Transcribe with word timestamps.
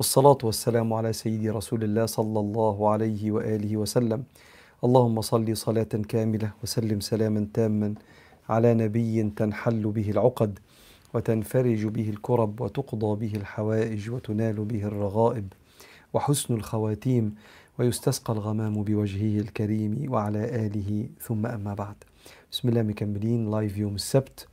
والصلاة 0.00 0.38
والسلام 0.44 0.92
على 0.92 1.12
سيدي 1.12 1.50
رسول 1.50 1.84
الله 1.84 2.06
صلى 2.06 2.40
الله 2.40 2.88
عليه 2.88 3.30
وآله 3.30 3.76
وسلم. 3.76 4.24
اللهم 4.84 5.20
صل 5.20 5.56
صلاة 5.56 5.92
كاملة 6.08 6.50
وسلم 6.62 7.00
سلاما 7.00 7.46
تاما 7.54 7.94
على 8.48 8.74
نبي 8.74 9.22
تنحل 9.36 9.82
به 9.82 10.10
العقد 10.10 10.58
وتنفرج 11.14 11.86
به 11.86 12.10
الكرب 12.10 12.60
وتقضى 12.60 13.26
به 13.26 13.36
الحوائج 13.36 14.10
وتنال 14.10 14.64
به 14.64 14.84
الرغائب. 14.84 15.52
وحسن 16.14 16.54
الخواتيم 16.54 17.34
ويستسقى 17.78 18.32
الغمام 18.32 18.82
بوجهه 18.82 19.40
الكريم 19.40 20.12
وعلى 20.12 20.66
آله 20.66 21.08
ثم 21.20 21.46
أما 21.46 21.74
بعد. 21.74 21.96
بسم 22.52 22.68
الله 22.68 22.82
مكملين. 22.82 23.50
لايف 23.50 23.78
يوم 23.78 23.94
السبت. 23.94 24.48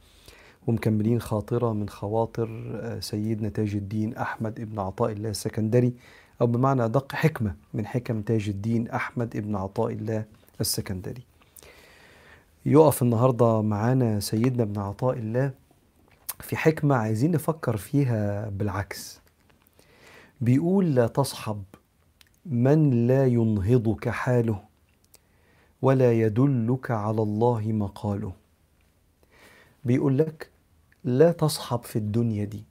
ومكملين 0.68 1.22
خاطرة 1.22 1.74
من 1.74 1.90
خواطر 1.90 2.50
سيدنا 3.00 3.50
تاج 3.50 3.76
الدين 3.76 4.16
أحمد 4.16 4.60
ابن 4.60 4.80
عطاء 4.80 5.12
الله 5.12 5.30
السكندري 5.30 5.94
أو 6.42 6.48
بمعنى 6.48 6.86
أدق 6.86 7.12
حكمة 7.12 7.56
من 7.74 7.86
حكم 7.86 8.22
تاج 8.22 8.50
الدين 8.50 8.90
أحمد 8.90 9.36
ابن 9.36 9.56
عطاء 9.56 9.94
الله 9.94 10.26
السكندري. 10.62 11.24
يقف 12.66 13.02
النهاردة 13.02 13.62
معانا 13.62 14.20
سيدنا 14.20 14.64
ابن 14.64 14.80
عطاء 14.80 15.18
الله 15.18 15.52
في 16.40 16.58
حكمة 16.58 16.96
عايزين 16.96 17.32
نفكر 17.32 17.78
فيها 17.78 18.50
بالعكس. 18.50 19.22
بيقول 20.42 20.96
لا 20.96 21.08
تصحب 21.08 21.64
من 22.46 23.08
لا 23.08 23.26
ينهضك 23.26 24.10
حاله 24.10 24.60
ولا 25.82 26.14
يدلك 26.14 26.92
على 26.92 27.22
الله 27.22 27.62
مقاله. 27.62 28.34
بيقول 29.84 30.18
لك 30.18 30.50
لا 31.08 31.32
تصحب 31.32 31.84
في 31.84 31.96
الدنيا 31.96 32.46
دي 32.46 32.64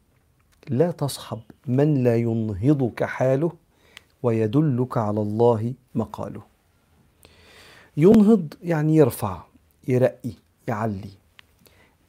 لا 0.69 0.91
تصحب. 0.91 1.41
من 1.67 2.05
لا 2.05 2.17
ينهضك 2.17 3.05
حاله 3.05 3.53
ويدلك 4.23 4.97
على 4.97 5.21
الله 5.21 5.75
مقاله. 5.95 6.43
ينهض 7.97 8.55
يعني 8.63 8.97
يرفع 8.97 9.43
يرقي 9.89 10.33
يعلي. 10.69 11.11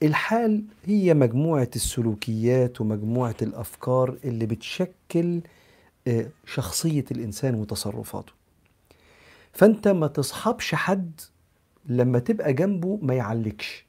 الحال 0.03 0.63
هي 0.85 1.13
مجموعة 1.13 1.69
السلوكيات 1.75 2.81
ومجموعة 2.81 3.35
الأفكار 3.41 4.17
اللي 4.23 4.45
بتشكل 4.45 5.41
شخصية 6.45 7.05
الإنسان 7.11 7.55
وتصرفاته. 7.55 8.33
فأنت 9.53 9.87
ما 9.87 10.07
تصحبش 10.07 10.75
حد 10.75 11.21
لما 11.85 12.19
تبقى 12.19 12.53
جنبه 12.53 12.99
ما 13.01 13.13
يعلكش. 13.13 13.86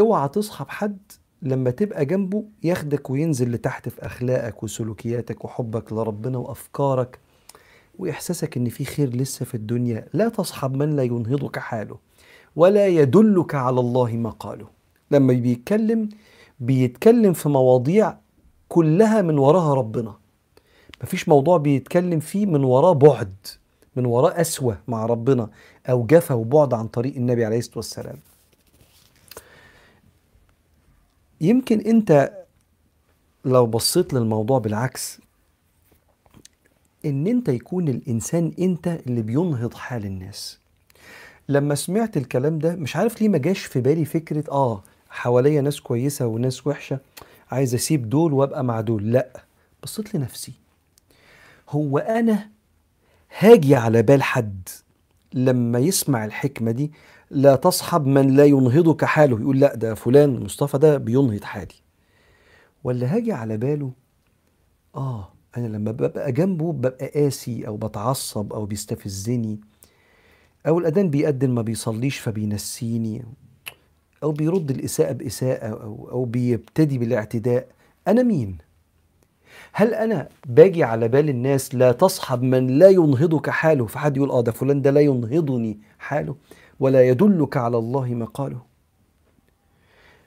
اوعى 0.00 0.28
تصحب 0.28 0.68
حد 0.68 0.98
لما 1.42 1.70
تبقى 1.70 2.04
جنبه 2.04 2.44
ياخدك 2.62 3.10
وينزل 3.10 3.52
لتحت 3.52 3.88
في 3.88 4.06
أخلاقك 4.06 4.62
وسلوكياتك 4.62 5.44
وحبك 5.44 5.92
لربنا 5.92 6.38
وأفكارك 6.38 7.18
وإحساسك 7.98 8.56
إن 8.56 8.68
في 8.68 8.84
خير 8.84 9.16
لسه 9.16 9.44
في 9.44 9.54
الدنيا. 9.54 10.06
لا 10.12 10.28
تصحب 10.28 10.76
من 10.76 10.96
لا 10.96 11.02
ينهضك 11.02 11.58
حاله 11.58 11.98
ولا 12.56 12.86
يدلك 12.86 13.54
على 13.54 13.80
الله 13.80 14.12
مقاله 14.16 14.66
لما 15.10 15.32
بيتكلم 15.32 16.08
بيتكلم 16.60 17.32
في 17.32 17.48
مواضيع 17.48 18.16
كلها 18.68 19.22
من 19.22 19.38
وراها 19.38 19.74
ربنا. 19.74 20.14
مفيش 21.02 21.28
موضوع 21.28 21.56
بيتكلم 21.56 22.20
فيه 22.20 22.46
من 22.46 22.64
وراه 22.64 22.92
بعد 22.92 23.34
من 23.96 24.06
وراه 24.06 24.40
أسوة 24.40 24.78
مع 24.88 25.06
ربنا 25.06 25.50
أو 25.90 26.06
جفا 26.06 26.34
وبعد 26.34 26.74
عن 26.74 26.86
طريق 26.88 27.16
النبي 27.16 27.44
عليه 27.44 27.58
الصلاة 27.58 27.76
والسلام. 27.76 28.16
يمكن 31.40 31.80
أنت 31.80 32.32
لو 33.44 33.66
بصيت 33.66 34.14
للموضوع 34.14 34.58
بالعكس 34.58 35.20
ان 37.04 37.26
انت 37.26 37.48
يكون 37.48 37.88
الانسان 37.88 38.52
انت 38.58 38.88
اللي 39.06 39.22
بينهض 39.22 39.74
حال 39.74 40.04
الناس. 40.04 40.58
لما 41.48 41.74
سمعت 41.74 42.16
الكلام 42.16 42.58
ده 42.58 42.76
مش 42.76 42.96
عارف 42.96 43.20
ليه 43.20 43.28
ما 43.28 43.38
جاش 43.38 43.64
في 43.64 43.80
بالي 43.80 44.04
فكرة 44.04 44.44
آه 44.50 44.82
حواليا 45.10 45.60
ناس 45.60 45.80
كويسة 45.80 46.26
وناس 46.26 46.66
وحشة 46.66 46.98
عايز 47.50 47.74
أسيب 47.74 48.08
دول 48.10 48.32
وأبقى 48.32 48.64
مع 48.64 48.80
دول. 48.80 49.12
لأ 49.12 49.44
بصيت 49.82 50.14
لنفسي. 50.14 50.52
هو 51.70 51.98
أنا 51.98 52.48
هاجي 53.38 53.74
على 53.74 54.02
بال 54.02 54.22
حد 54.22 54.68
لما 55.32 55.78
يسمع 55.78 56.24
الحكمة 56.24 56.70
دي 56.70 56.92
لا 57.34 57.56
تصحب 57.56 58.06
من 58.06 58.36
لا 58.36 58.44
ينهضك 58.44 59.04
حاله. 59.04 59.40
يقول 59.40 59.60
لا 59.60 59.74
ده 59.74 59.94
فلان 59.94 60.44
مصطفى 60.44 60.78
ده 60.78 60.98
بينهض 60.98 61.44
حالي. 61.44 61.74
ولا 62.84 63.16
هاجي 63.16 63.32
على 63.32 63.56
باله 63.56 63.92
آه 64.96 65.28
أنا 65.56 65.66
لما 65.66 65.90
ببقى 65.92 66.32
جنبه 66.32 66.72
ببقى 66.72 67.06
قاسي 67.06 67.66
أو 67.66 67.76
بتعصب 67.76 68.52
أو 68.52 68.66
بيستفزني 68.66 69.60
أو 70.66 70.78
الأذان 70.78 71.10
بيأذن 71.10 71.50
ما 71.50 71.62
بيصليش 71.62 72.18
فبينسيني 72.18 73.24
أو 74.22 74.32
بيرد 74.32 74.70
الإساءة 74.70 75.12
بإساءة 75.12 75.66
أو 75.66 76.08
أو 76.10 76.24
بيبتدي 76.24 76.98
بالاعتداء. 76.98 77.66
أنا 78.08 78.22
مين؟ 78.22 78.58
هل 79.72 79.94
أنا 79.94 80.28
باجي 80.46 80.84
على 80.84 81.08
بال 81.08 81.28
الناس 81.28 81.74
لا 81.74 81.92
تصحب 81.92 82.42
من 82.42 82.66
لا 82.78 82.88
ينهضك 82.88 83.50
حاله؟ 83.50 83.86
فحد 83.86 84.16
يقول 84.16 84.30
آه 84.30 84.40
ده 84.40 84.52
فلان 84.52 84.82
ده 84.82 84.90
لا 84.90 85.00
ينهضني 85.00 85.78
حاله. 85.98 86.36
ولا 86.80 87.08
يدلك 87.08 87.56
على 87.56 87.78
الله 87.78 88.14
مقاله 88.14 88.60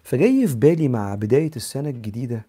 فجاي 0.04 0.48
في 0.48 0.56
بالي 0.56 0.88
مع 0.88 1.16
بداية 1.16 1.52
السنة 1.56 1.90
الجديدة 1.90 2.46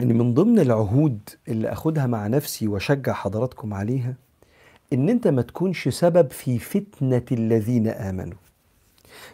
إن 0.00 0.18
من 0.18 0.34
ضمن 0.34 0.58
العهود 0.58 1.18
اللي 1.48 1.72
أخدها 1.72 2.06
مع 2.06 2.26
نفسي 2.26 2.68
واشجع 2.68 3.12
حضراتكم 3.12 3.74
عليها 3.74 4.14
إن 4.92 5.08
أنت 5.08 5.28
ما 5.28 5.42
تكونش 5.42 5.88
سبب 5.88 6.30
في 6.30 6.58
فتنة 6.58 7.22
الذين 7.32 7.88
آمنوا. 7.88 8.38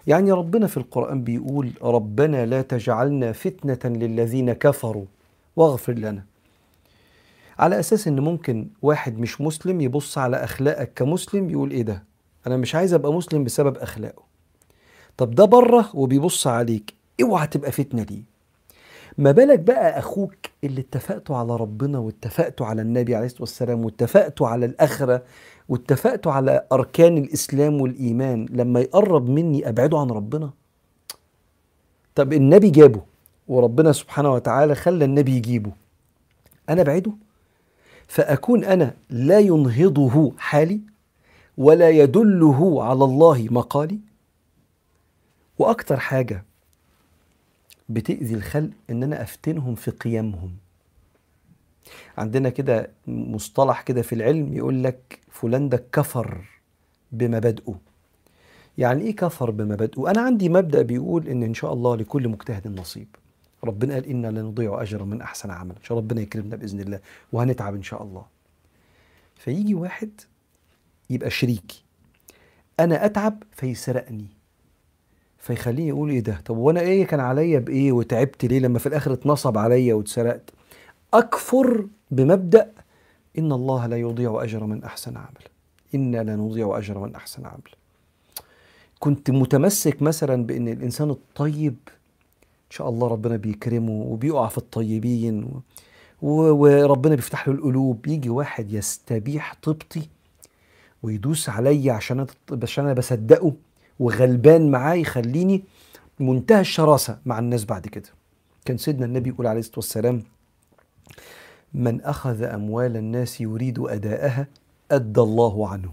يعني 0.07 0.33
ربنا 0.33 0.67
في 0.67 0.77
القرآن 0.77 1.25
بيقول 1.25 1.73
ربنا 1.83 2.47
لا 2.47 2.63
تجعلنا 2.63 3.33
فتنة 3.33 3.79
للذين 3.97 4.53
كفروا 4.53 5.05
واغفر 5.57 5.93
لنا. 5.93 6.25
على 7.59 7.81
أساس 7.81 8.09
إن 8.09 8.21
ممكن 8.21 8.67
واحد 8.83 9.19
مش 9.19 9.41
مسلم 9.41 9.81
يبص 9.81 10.19
على 10.19 10.37
أخلاقك 10.37 10.93
كمسلم 10.95 11.51
يقول 11.51 11.71
إيه 11.71 11.83
ده؟ 11.83 12.03
أنا 12.47 12.57
مش 12.57 12.75
عايز 12.75 12.95
أبقى 12.95 13.13
مسلم 13.13 13.45
بسبب 13.45 13.77
أخلاقه. 13.77 14.23
طب 15.17 15.35
ده 15.35 15.45
بره 15.45 15.91
وبيبص 15.95 16.47
عليك 16.47 16.95
اوعى 17.23 17.47
تبقى 17.47 17.73
فتنة 17.73 18.03
ليه؟ 18.03 18.23
ما 19.19 19.31
بالك 19.33 19.59
بقى 19.59 19.99
أخوك 19.99 20.35
اللي 20.65 20.81
اتفقتوا 20.81 21.37
على 21.37 21.57
ربنا 21.57 21.99
واتفقتوا 21.99 22.67
على 22.67 22.83
النبي 22.83 23.15
عليه 23.17 23.27
الصلاة 23.27 23.41
والسلام 23.43 23.85
واتفقتوا 23.85 24.49
على 24.49 24.67
الأخرة 24.67 25.23
واتفقتوا 25.69 26.33
على 26.33 26.67
أركان 26.73 27.19
الإسلام 27.19 27.81
والإيمان 27.81 28.47
لما 28.51 28.81
يقرب 28.81 29.29
مني 29.29 29.69
أبعده 29.69 29.99
عن 29.99 30.11
ربنا؟ 30.11 30.51
طب 32.15 32.33
النبي 32.33 32.71
جابه 32.71 33.01
وربنا 33.49 33.93
سبحانه 33.93 34.33
وتعالى 34.33 34.75
خلى 34.75 35.05
النبي 35.05 35.37
يجيبه 35.37 35.73
أنا 36.69 36.81
أبعده؟ 36.83 37.13
فأكون 38.09 38.65
أنا 38.65 38.95
لا 39.11 39.39
ينهضه 39.39 40.33
حالي؟ 40.39 40.81
ولا 41.59 41.91
يدله 41.91 42.85
على 42.85 43.05
الله 43.05 43.49
مقالي. 43.51 43.99
وأكتر 45.59 46.01
حاجة 46.01 46.45
بتأذي 47.89 48.35
الخلق 48.35 48.71
إن 48.91 49.03
أنا 49.03 49.23
أفتنهم 49.23 49.75
في 49.75 49.91
قيمهم. 49.91 50.51
عندنا 52.19 52.49
كده 52.49 52.91
مصطلح 53.07 53.83
كده 53.83 54.03
في 54.03 54.15
العلم 54.15 54.55
يقول 54.55 54.85
لك 54.85 55.21
فلان 55.31 55.69
ده 55.69 55.85
كفر 55.93 56.45
بمبادئه 57.13 57.75
يعني 58.79 59.03
إيه 59.03 59.17
كفر 59.17 59.51
بمبادئه؟ 59.51 60.11
أنا 60.11 60.21
عندي 60.21 60.49
مبدأ 60.49 60.83
بيقول 60.83 61.29
إن 61.29 61.43
إن 61.43 61.55
شاء 61.55 61.73
الله 61.73 61.97
لكل 61.97 62.29
مجتهد 62.29 62.69
نصيب. 62.81 63.09
ربنا 63.65 63.95
قال 63.95 64.07
إنا 64.07 64.29
لا 64.29 64.43
نضيع 64.43 64.83
أجر 64.83 65.05
من 65.05 65.21
أحسن 65.21 65.51
عمل 65.51 65.71
إن 65.77 65.83
شاء 65.83 65.99
الله 65.99 66.09
ربنا 66.09 66.21
يكرمنا 66.21 66.57
بإذن 66.57 66.81
الله 66.81 67.01
وهنتعب 67.33 67.75
إن 67.75 67.83
شاء 67.83 68.03
الله. 68.03 68.25
فيجي 69.37 69.75
واحد 69.75 70.11
يبقى 71.11 71.31
شريكي. 71.31 71.83
أنا 72.81 73.05
أتعب 73.05 73.43
فيسرقني. 73.53 74.27
فيخليني 75.39 75.89
يقول 75.89 76.11
إيه 76.11 76.21
ده؟ 76.21 76.41
طب 76.45 76.57
وأنا 76.57 76.81
إيه 76.81 77.07
كان 77.07 77.21
عليا 77.21 77.59
بإيه؟ 77.59 77.93
وتعبت 77.93 78.45
ليه 78.45 78.59
لما 78.59 78.79
في 78.79 78.87
الآخر 78.87 79.13
اتنصب 79.13 79.59
عليا 79.59 79.95
واتسرقت؟ 79.95 80.51
أكفر 81.15 81.87
بمبدأ 82.11 82.73
إن 83.39 83.53
الله 83.53 83.87
لا 83.87 83.97
يضيع 83.97 84.43
أجر 84.43 84.65
من 84.65 84.85
أحسن 84.85 85.17
عمل. 85.17 85.45
أنا 85.95 86.23
لا 86.23 86.37
نضيع 86.37 86.79
أجر 86.79 86.99
من 86.99 87.15
أحسن 87.15 87.47
عمل. 87.47 87.71
كنت 88.99 89.31
متمسك 89.31 90.03
مثلا 90.03 90.47
بإن 90.47 90.69
الإنسان 90.69 91.11
الطيب 91.11 91.77
إن 92.45 92.71
شاء 92.71 92.89
الله 92.89 93.09
ربنا 93.09 93.37
بيكرمه 93.37 93.93
وبيقع 93.93 94.49
في 94.49 94.59
الطيبين 94.59 95.51
وربنا 96.23 97.15
بيفتح 97.15 97.49
له 97.49 97.55
القلوب 97.55 98.07
يجي 98.07 98.31
واحد 98.31 98.73
يستبيح 98.73 99.55
طيبتي 99.63 100.09
ويدوس 101.03 101.49
عليا 101.49 101.93
عشان 101.93 102.27
عشان 102.63 102.85
أنا 102.85 102.95
بصدقه 102.95 103.53
وغلبان 103.99 104.71
معاه 104.71 104.95
يخليني 104.95 105.65
منتهى 106.21 106.61
الشراسة 106.61 107.19
مع 107.27 107.39
الناس 107.39 107.65
بعد 107.65 107.87
كده. 107.87 108.09
كان 108.65 108.77
سيدنا 108.77 109.07
النبي 109.07 109.31
يقول 109.31 109.47
عليه 109.47 109.61
الصلاة 109.61 109.77
والسلام 109.79 110.23
من 111.75 112.01
أخذ 112.01 112.43
أموال 112.43 112.97
الناس 112.97 113.41
يريد 113.41 113.79
أداءها 113.79 114.47
أدى 114.91 115.21
الله 115.21 115.69
عنه. 115.69 115.93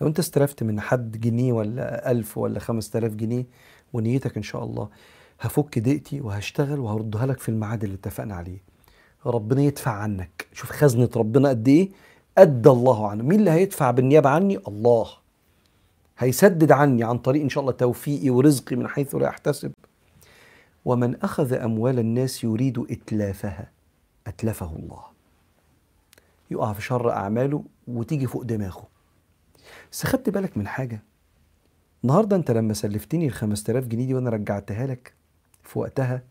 لو 0.00 0.06
أنت 0.06 0.18
استلفت 0.18 0.62
من 0.62 0.80
حد 0.80 1.20
جنيه 1.20 1.52
ولا 1.52 2.10
ألف 2.10 2.38
ولا 2.38 2.58
خمس 2.60 2.90
تلاف 2.90 3.12
جنيه 3.14 3.44
ونيتك 3.92 4.36
إن 4.36 4.42
شاء 4.42 4.64
الله 4.64 4.88
هفك 5.40 5.78
دقتي 5.78 6.20
وهشتغل 6.20 6.80
وهردها 6.80 7.26
لك 7.26 7.38
في 7.38 7.48
الميعاد 7.48 7.84
اللي 7.84 7.94
اتفقنا 7.96 8.34
عليه. 8.34 8.58
ربنا 9.26 9.62
يدفع 9.62 9.90
عنك. 9.90 10.46
شوف 10.52 10.70
خزنة 10.72 11.08
ربنا 11.16 11.48
قد 11.48 11.68
إيه؟ 11.68 11.90
أدى 12.38 12.68
الله 12.68 13.08
عنه. 13.08 13.24
مين 13.24 13.38
اللي 13.40 13.50
هيدفع 13.50 13.90
بالنيابة 13.90 14.28
عني؟ 14.30 14.58
الله. 14.68 15.06
هيسدد 16.18 16.72
عني 16.72 17.04
عن 17.04 17.18
طريق 17.18 17.42
إن 17.42 17.48
شاء 17.48 17.60
الله 17.60 17.72
توفيقي 17.72 18.30
ورزقي 18.30 18.76
من 18.76 18.88
حيث 18.88 19.14
لا 19.14 19.28
أحتسب 19.28 19.72
ومن 20.84 21.16
أخذ 21.22 21.52
أموال 21.52 21.98
الناس 21.98 22.44
يريد 22.44 22.78
إتلافها. 22.90 23.70
أتلفه 24.26 24.76
الله. 24.76 25.02
يقع 26.50 26.72
في 26.72 26.82
شر 26.82 27.10
أعماله 27.10 27.64
وتيجي 27.88 28.26
فوق 28.26 28.42
دماغه. 28.42 28.86
بس 29.92 30.06
خدت 30.06 30.30
بالك 30.30 30.56
من 30.56 30.66
حاجة؟ 30.66 31.02
النهاردة 32.04 32.36
أنت 32.36 32.50
لما 32.50 32.74
سلفتني 32.74 33.26
ال 33.26 33.32
5000 33.32 33.86
جنيه 33.86 34.06
دي 34.06 34.14
وأنا 34.14 34.30
رجعتها 34.30 34.86
لك 34.86 35.14
في 35.62 35.78
وقتها 35.78 36.22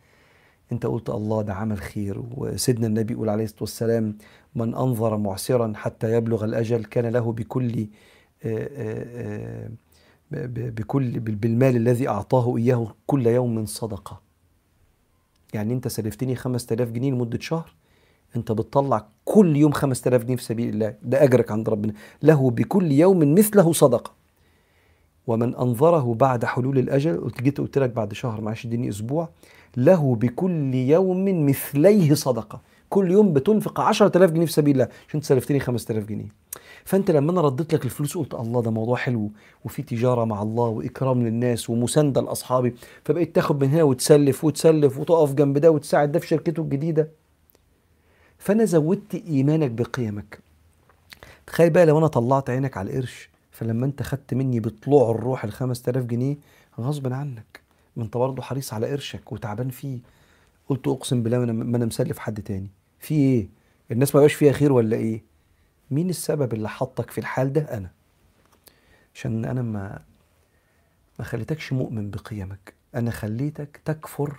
أنت 0.72 0.86
قلت 0.86 1.10
الله 1.10 1.42
ده 1.42 1.54
عمل 1.54 1.78
خير 1.78 2.24
وسيدنا 2.38 2.88
النبي 2.88 3.14
يقول 3.14 3.30
عليه 3.30 3.44
الصلاة 3.44 3.62
والسلام 3.62 4.18
من 4.56 4.76
أنظر 4.76 5.18
معسرا 5.18 5.74
حتى 5.76 6.14
يبلغ 6.14 6.44
الأجل 6.46 6.86
كان 6.86 7.06
له 7.06 7.32
بكل 7.32 7.88
آه، 8.46 8.70
آه، 8.78 9.70
آه، 10.34 10.46
بكل 10.70 11.20
بالمال 11.20 11.76
الذي 11.76 12.08
أعطاه 12.08 12.58
إياه 12.58 12.96
كل 13.08 13.28
يوم 13.28 13.66
صدقة. 13.66 14.22
يعني 15.54 15.74
أنت 15.74 15.88
سلفتني 15.88 16.36
5000 16.36 16.92
جنيه 16.92 17.12
لمدة 17.12 17.40
شهر 17.40 17.74
أنت 18.36 18.52
بتطلع 18.52 19.08
كل 19.26 19.56
يوم 19.56 19.72
5000 19.72 20.24
جنيه 20.24 20.36
في 20.36 20.44
سبيل 20.44 20.70
الله 20.70 20.96
ده 21.04 21.24
أجرك 21.24 21.52
عند 21.52 21.70
ربنا 21.70 21.94
له 22.24 22.50
بكل 22.52 22.92
يوم 22.92 23.36
مثله 23.36 23.74
صدقة. 23.74 24.23
ومن 25.28 25.56
أنظره 25.56 26.14
بعد 26.14 26.46
حلول 26.46 26.78
الأجل 26.78 27.22
قلت 27.22 27.42
جيت 27.42 27.58
قلت 27.62 27.78
لك 27.78 27.90
بعد 27.90 28.14
شهر 28.14 28.42
معلش 28.42 28.66
اديني 28.66 28.90
أسبوع. 28.90 29.30
له 29.78 30.16
بكل 30.16 30.76
يوم 30.76 31.46
مثليه 31.46 32.14
صدقة. 32.14 32.62
كل 32.90 33.12
يوم 33.12 33.34
بتنفق 33.34 33.80
10000 33.80 34.32
جنيه 34.32 34.46
في 34.46 34.52
سبيل 34.52 34.74
الله. 34.76 34.88
عشان 35.10 35.22
سلفتني 35.22 35.60
5000 35.60 36.06
جنيه؟ 36.06 36.28
فأنت 36.86 37.12
لما 37.12 37.32
أنا 37.32 37.42
رديت 37.42 37.74
لك 37.74 37.86
الفلوس 37.86 38.18
قلت 38.18 38.34
الله 38.34 38.62
ده 38.62 38.72
موضوع 38.72 38.96
حلو. 38.96 39.32
وفي 39.66 39.82
تجارة 39.82 40.26
مع 40.26 40.42
الله 40.42 40.64
وإكرام 40.64 41.24
للناس 41.24 41.70
ومساندة 41.70 42.22
لأصحابي. 42.22 42.76
فبقيت 43.06 43.36
تاخد 43.36 43.64
من 43.64 43.70
هنا 43.70 43.84
وتسلف 43.84 44.44
وتسلف 44.44 45.00
وتقف 45.00 45.34
جنب 45.34 45.58
ده 45.58 45.72
وتساعد 45.72 46.12
ده 46.12 46.20
في 46.20 46.28
شركته 46.28 46.62
الجديدة. 46.62 47.10
فأنا 48.38 48.66
زودت 48.66 49.16
إيمانك 49.28 49.72
بقيمك. 49.72 50.40
تخيل 51.48 51.70
بقى 51.70 51.86
لو 51.86 51.98
أنا 51.98 52.08
طلعت 52.08 52.50
عينك 52.50 52.78
على 52.78 52.90
القرش 52.92 53.30
فلما 53.54 53.86
انت 53.86 54.04
خدت 54.04 54.34
مني 54.34 54.60
بطلوع 54.60 55.12
الروح 55.12 55.44
ال 55.44 55.52
5000 55.52 56.06
جنيه 56.06 56.38
غصب 56.80 57.14
عنك 57.14 57.62
ما 57.96 58.04
انت 58.04 58.18
برضه 58.18 58.42
حريص 58.42 58.74
على 58.74 58.88
قرشك 58.92 59.32
وتعبان 59.32 59.70
فيه 59.70 60.00
قلت 60.70 60.88
اقسم 60.88 61.24
بالله 61.24 61.40
ما 61.40 61.78
أنا 61.78 61.86
مسلف 61.86 62.20
حد 62.20 62.42
تاني. 62.42 62.70
في 63.00 63.16
إيه؟ 63.16 63.48
الناس 63.92 64.16
ما 64.16 64.20
بقاش 64.22 64.34
فيها 64.34 64.52
خير 64.52 64.72
ولا 64.74 64.98
إيه؟ 64.98 65.24
مين 65.92 66.10
السبب 66.10 66.54
اللي 66.54 66.70
حطك 66.70 67.12
في 67.12 67.18
الحال 67.18 67.54
ده؟ 67.54 67.62
أنا. 67.78 67.90
عشان 69.16 69.46
أنا 69.46 69.62
ما 69.62 70.00
ما 71.20 71.26
خليتكش 71.26 71.74
مؤمن 71.74 72.12
بقيمك. 72.12 72.74
أنا 72.96 73.12
خليتك 73.12 73.82
تكفر 73.86 74.38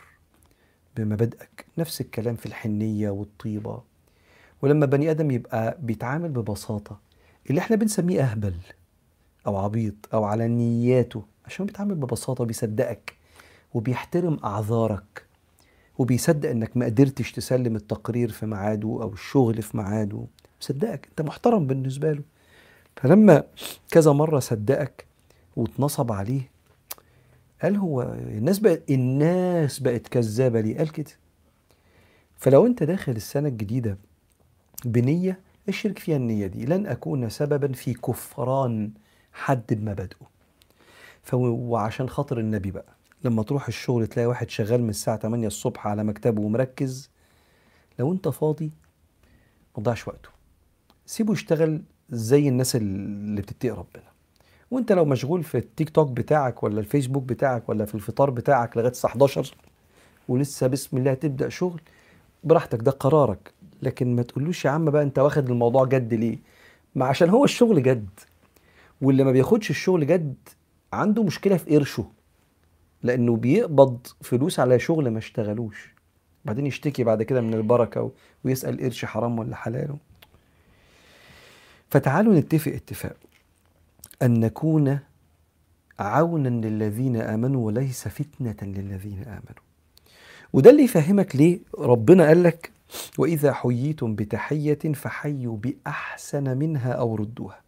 بمبادئك. 0.96 1.66
نفس 1.78 2.00
الكلام 2.00 2.36
في 2.36 2.46
الحنية 2.46 3.10
والطيبة. 3.10 3.82
ولما 4.62 4.86
بني 4.86 5.10
آدم 5.10 5.30
يبقى 5.30 5.78
بيتعامل 5.80 6.28
ببساطة 6.28 6.98
اللي 7.50 7.60
إحنا 7.60 7.76
بنسميه 7.76 8.22
أهبل. 8.22 8.54
أو 9.46 9.56
عبيط 9.56 9.94
أو 10.14 10.24
على 10.24 10.48
نياته 10.48 11.22
عشان 11.46 11.66
بيتعامل 11.66 11.94
ببساطة 11.94 12.44
بيصدقك 12.44 13.14
وبيحترم 13.74 14.38
أعذارك 14.44 15.24
وبيصدق 15.98 16.50
إنك 16.50 16.76
ما 16.76 16.84
قدرتش 16.86 17.32
تسلم 17.32 17.76
التقرير 17.76 18.30
في 18.30 18.46
ميعاده 18.46 18.88
أو 18.88 19.12
الشغل 19.12 19.62
في 19.62 19.76
ميعاده 19.76 20.24
صدقك 20.60 21.06
أنت 21.10 21.22
محترم 21.22 21.66
بالنسبة 21.66 22.12
له. 22.12 22.22
فلما 22.96 23.44
كذا 23.90 24.12
مرة 24.12 24.38
صدقك 24.38 25.06
واتنصب 25.56 26.12
عليه 26.12 26.50
قال 27.62 27.76
هو 27.76 28.02
الناس 28.02 28.58
بقت 28.58 28.90
الناس 28.90 29.78
بقت 29.78 30.08
كذابة 30.08 30.60
ليه؟ 30.60 30.78
قال 30.78 30.92
كده. 30.92 31.10
فلو 32.36 32.66
أنت 32.66 32.82
داخل 32.82 33.12
السنة 33.12 33.48
الجديدة 33.48 33.98
بنية 34.84 35.40
اشرك 35.68 35.98
فيها 35.98 36.16
النية 36.16 36.46
دي. 36.46 36.66
لن 36.66 36.86
أكون 36.86 37.28
سببا 37.28 37.72
في 37.72 37.94
كفران 37.94 38.90
حد 39.34 39.74
بمبادئه 39.74 40.16
وعشان 41.34 42.08
خاطر 42.08 42.38
النبي 42.38 42.70
بقى 42.70 42.94
لما 43.24 43.42
تروح 43.42 43.68
الشغل 43.68 44.06
تلاقي 44.06 44.26
واحد 44.26 44.50
شغال 44.50 44.82
من 44.82 44.90
الساعة 44.90 45.16
8 45.18 45.46
الصبح 45.46 45.86
على 45.86 46.04
مكتبه 46.04 46.42
ومركز 46.42 47.10
لو 47.98 48.12
انت 48.12 48.28
فاضي 48.28 48.70
ما 49.76 49.82
تضيعش 49.82 50.08
وقته. 50.08 50.28
سيبه 51.06 51.32
يشتغل 51.32 51.82
زي 52.10 52.48
الناس 52.48 52.76
اللي 52.76 53.40
بتتقي 53.42 53.70
ربنا. 53.70 54.04
وانت 54.70 54.92
لو 54.92 55.04
مشغول 55.04 55.42
في 55.42 55.58
التيك 55.58 55.90
توك 55.90 56.10
بتاعك 56.10 56.62
ولا 56.62 56.80
الفيسبوك 56.80 57.22
بتاعك 57.22 57.68
ولا 57.68 57.84
في 57.84 57.94
الفطار 57.94 58.30
بتاعك 58.30 58.76
لغاية 58.76 58.90
الساعة 58.90 59.10
11 59.10 59.54
ولسه 60.28 60.66
بسم 60.66 60.96
الله 60.96 61.14
تبدأ 61.14 61.48
شغل 61.48 61.80
براحتك 62.44 62.82
ده 62.82 62.90
قرارك. 62.90 63.52
لكن 63.82 64.16
ما 64.16 64.22
تقولوش 64.22 64.64
يا 64.64 64.70
عم 64.70 64.84
بقى 64.90 65.02
انت 65.02 65.18
واخد 65.18 65.50
الموضوع 65.50 65.84
جد 65.84 66.14
ليه؟ 66.14 66.38
ما 66.94 67.04
عشان 67.06 67.30
هو 67.30 67.44
الشغل 67.44 67.82
جد. 67.82 68.08
واللي 69.04 69.24
ما 69.24 69.32
بياخدش 69.32 69.70
الشغل 69.70 70.06
جد 70.06 70.34
عنده 70.92 71.22
مشكلة 71.22 71.56
في 71.56 71.76
قرشه 71.76 72.10
لأنه 73.02 73.36
بيقبض 73.36 74.06
فلوس 74.22 74.60
على 74.60 74.78
شغل 74.78 75.10
ما 75.10 75.18
اشتغلوش. 75.18 75.94
بعدين 76.44 76.66
يشتكي 76.66 77.04
بعد 77.04 77.22
كده 77.22 77.40
من 77.40 77.54
البركة 77.54 78.10
ويسأل 78.44 78.80
قرش 78.80 79.04
حرام 79.04 79.38
ولا 79.38 79.56
حلال. 79.56 79.96
فتعالوا 81.90 82.34
نتفق 82.34 82.72
اتفاق. 82.72 83.16
أن 84.22 84.40
نكون 84.40 84.98
عونا 85.98 86.48
للذين 86.48 87.16
آمنوا 87.16 87.66
وليس 87.66 88.08
فتنة 88.08 88.56
للذين 88.62 89.22
آمنوا. 89.22 89.64
وده 90.52 90.70
اللي 90.70 90.82
يفهمك 90.82 91.36
ليه 91.36 91.58
ربنا 91.78 92.26
قال 92.26 92.42
لك 92.42 92.70
وإذا 93.18 93.52
حييتم 93.52 94.14
بتحية 94.14 94.92
فحيوا 94.94 95.56
بأحسن 95.56 96.58
منها 96.58 96.92
أو 96.92 97.14
ردوها 97.14 97.63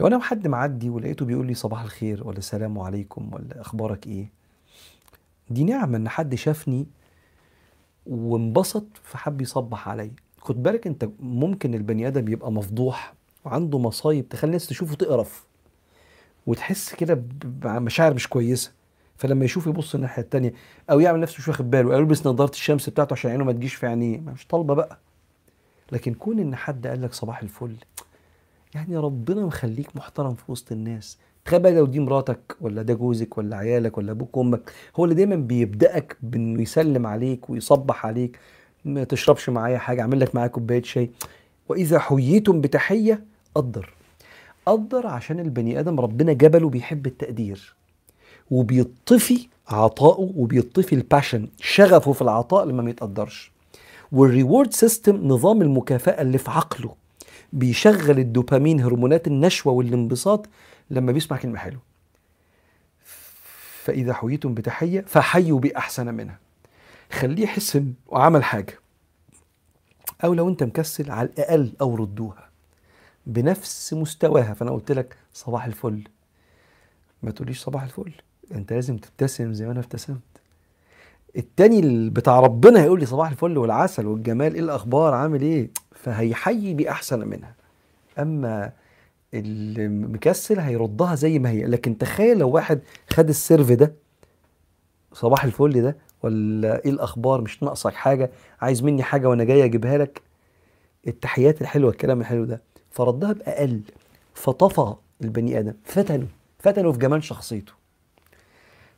لو 0.00 0.06
أنا 0.06 0.18
حد 0.20 0.48
معدي 0.48 0.90
ولقيته 0.90 1.24
بيقول 1.26 1.46
لي 1.46 1.54
صباح 1.54 1.82
الخير 1.82 2.26
ولا 2.28 2.38
السلام 2.38 2.78
عليكم 2.78 3.30
ولا 3.34 3.60
أخبارك 3.60 4.06
إيه 4.06 4.30
دي 5.50 5.64
نعمة 5.64 5.96
إن 5.96 6.08
حد 6.08 6.34
شافني 6.34 6.86
وانبسط 8.06 8.84
فحب 9.02 9.40
يصبح 9.40 9.88
عليا. 9.88 10.10
خد 10.38 10.62
بالك 10.62 10.86
أنت 10.86 11.08
ممكن 11.20 11.74
البني 11.74 12.06
آدم 12.08 12.28
يبقى 12.28 12.52
مفضوح 12.52 13.14
وعنده 13.44 13.78
مصايب 13.78 14.28
تخلي 14.28 14.48
الناس 14.48 14.66
تشوفه 14.66 14.94
تقرف 14.94 15.44
وتحس 16.46 16.94
كده 16.94 17.22
بمشاعر 17.44 18.14
مش 18.14 18.28
كويسة. 18.28 18.72
فلما 19.16 19.44
يشوف 19.44 19.66
يبص 19.66 19.94
الناحية 19.94 20.22
التانية 20.22 20.52
أو 20.90 21.00
يعمل 21.00 21.20
نفسه 21.20 21.36
مش 21.38 21.48
واخد 21.48 21.70
باله 21.70 21.94
أو 21.94 21.98
يلبس 21.98 22.26
نظارة 22.26 22.50
الشمس 22.50 22.88
بتاعته 22.90 23.12
عشان 23.14 23.30
عينه 23.30 23.44
ما 23.44 23.52
تجيش 23.52 23.74
في 23.74 23.86
عينيه 23.86 24.20
مش 24.20 24.46
طالبة 24.46 24.74
بقى. 24.74 24.98
لكن 25.92 26.14
كون 26.14 26.38
إن 26.38 26.56
حد 26.56 26.86
قال 26.86 27.02
لك 27.02 27.12
صباح 27.12 27.42
الفل 27.42 27.76
يعني 28.74 28.96
ربنا 28.96 29.46
مخليك 29.46 29.96
محترم 29.96 30.34
في 30.34 30.52
وسط 30.52 30.72
الناس. 30.72 31.18
تخيل 31.44 31.74
لو 31.74 31.86
دي 31.86 32.00
مراتك 32.00 32.56
ولا 32.60 32.82
ده 32.82 32.94
جوزك 32.94 33.38
ولا 33.38 33.56
عيالك 33.56 33.98
ولا 33.98 34.12
أبوك 34.12 34.36
وأمك 34.36 34.72
هو 34.96 35.04
اللي 35.04 35.14
دايما 35.14 35.36
بيبدأك 35.36 36.16
بإنه 36.22 36.62
يسلم 36.62 37.06
عليك 37.06 37.50
ويصبح 37.50 38.06
عليك 38.06 38.38
ما 38.84 39.04
تشربش 39.04 39.48
معايا 39.48 39.78
حاجة 39.78 40.00
أعمل 40.00 40.20
لك 40.20 40.34
معايا 40.34 40.48
كوباية 40.48 40.82
شاي. 40.82 41.10
وإذا 41.68 41.98
حييتم 41.98 42.60
بتحية 42.60 43.24
قدر. 43.54 43.94
قدر 44.66 45.06
عشان 45.06 45.40
البني 45.40 45.80
آدم 45.80 46.00
ربنا 46.00 46.32
جبله 46.32 46.68
بيحب 46.68 47.06
التقدير. 47.06 47.74
وبيطفي 48.50 49.48
عطائه 49.68 50.32
وبيطفي 50.36 50.94
ال 50.94 51.01
passion 51.01 51.48
شغفه 51.60 52.12
في 52.12 52.22
العطاء 52.22 52.64
لما 52.64 52.82
ما 52.82 52.90
يتقدرش. 52.90 53.52
وال 54.12 54.27
reward 54.27 54.72
system 54.72 55.16
نظام 55.28 55.62
المكافأة 55.62 56.22
اللي 56.22 56.38
في 56.38 56.50
عقله. 56.50 57.01
بيشغل 57.52 58.18
الدوبامين 58.18 58.80
هرمونات 58.80 59.26
النشوة 59.26 59.72
والانبساط 59.72 60.48
لما 60.90 61.12
بيسمع 61.12 61.36
كلمة 61.36 61.58
حلوة. 61.58 61.82
فإذا 63.84 64.12
حييتم 64.12 64.54
بتحية 64.54 65.00
فحيوا 65.00 65.60
بأحسن 65.60 66.14
منها. 66.14 66.38
خليه 67.12 67.42
يحس 67.42 67.82
وعمل 68.06 68.44
حاجة. 68.44 68.78
أو 70.24 70.34
لو 70.34 70.48
أنت 70.48 70.62
مكسل 70.62 71.10
على 71.10 71.28
الأقل 71.28 71.72
أو 71.80 71.94
ردوها. 71.94 72.48
بنفس 73.26 73.94
مستواها. 73.94 74.54
فأنا 74.54 74.70
قلت 74.70 74.92
لك 74.92 75.16
صباح 75.34 75.64
الفل. 75.64 76.02
ما 77.22 77.30
تقوليش 77.30 77.60
صباح 77.60 77.82
الفل. 77.82 78.12
أنت 78.54 78.72
لازم 78.72 78.96
تبتسم 78.96 79.52
زي 79.52 79.66
ما 79.66 79.72
أنا 79.72 79.80
ابتسمت. 79.80 80.20
التاني 81.36 82.10
بتاع 82.10 82.40
ربنا 82.40 82.82
هيقول 82.82 83.00
لي 83.00 83.06
صباح 83.06 83.30
الفل 83.30 83.58
والعسل 83.58 84.06
والجمال. 84.06 84.54
إيه 84.54 84.60
الأخبار؟ 84.60 85.14
عامل 85.14 85.42
إيه؟ 85.42 85.70
فهيحيي 86.02 86.74
بأحسن 86.74 87.28
منها. 87.28 87.54
أما 88.18 88.72
المكسل 89.34 90.58
هيردها 90.60 91.14
زي 91.14 91.38
ما 91.38 91.50
هي. 91.50 91.64
لكن 91.64 91.98
تخيل 91.98 92.38
لو 92.38 92.50
واحد 92.50 92.80
خد 93.12 93.28
السيرف 93.28 93.72
ده 93.72 93.94
صباح 95.12 95.44
الفل 95.44 95.82
ده 95.82 95.96
ولا 96.22 96.84
إيه 96.84 96.90
الأخبار؟ 96.90 97.40
مش 97.40 97.62
ناقصك 97.62 97.94
حاجة؟ 97.94 98.30
عايز 98.60 98.82
مني 98.82 99.02
حاجة 99.02 99.28
وأنا 99.28 99.44
جاي 99.44 99.64
أجيبها 99.64 99.98
لك؟ 99.98 100.22
التحيات 101.06 101.62
الحلوة 101.62 101.90
الكلام 101.90 102.20
الحلو 102.20 102.44
ده. 102.44 102.60
فردها 102.90 103.32
بأقل 103.32 103.80
فطفى 104.34 104.94
البني 105.22 105.58
آدم 105.58 105.74
فتنه 105.84 106.26
فتنه 106.58 106.92
في 106.92 106.98
جمال 106.98 107.24
شخصيته. 107.24 107.72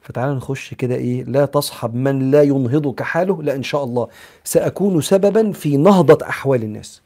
فتعال 0.04 0.36
نخش 0.36 0.74
كده 0.74 0.94
إيه 0.94 1.24
لا 1.24 1.46
تصحب 1.46 1.94
من 1.94 2.30
لا 2.30 2.42
ينهضك 2.42 3.02
حاله 3.02 3.42
لا 3.42 3.54
إن 3.54 3.62
شاء 3.62 3.84
الله 3.84 4.08
سأكون 4.44 5.00
سببا 5.00 5.52
في 5.52 5.76
نهضة 5.76 6.26
أحوال 6.28 6.62
الناس. 6.62 7.02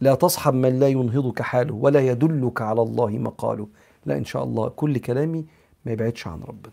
لا 0.00 0.14
تصحب 0.14 0.54
من 0.54 0.80
لا 0.80 0.88
ينهضك 0.88 1.42
حاله 1.42 1.74
ولا 1.74 2.00
يدلك 2.00 2.62
على 2.62 2.82
الله 2.82 3.08
مقاله. 3.08 3.68
لا 4.06 4.16
إن 4.16 4.24
شاء 4.24 4.44
الله 4.44 4.68
كل 4.68 4.98
كلامي 4.98 5.44
ما 5.84 5.92
يبعدش 5.92 6.26
عن 6.26 6.40
ربنا. 6.42 6.72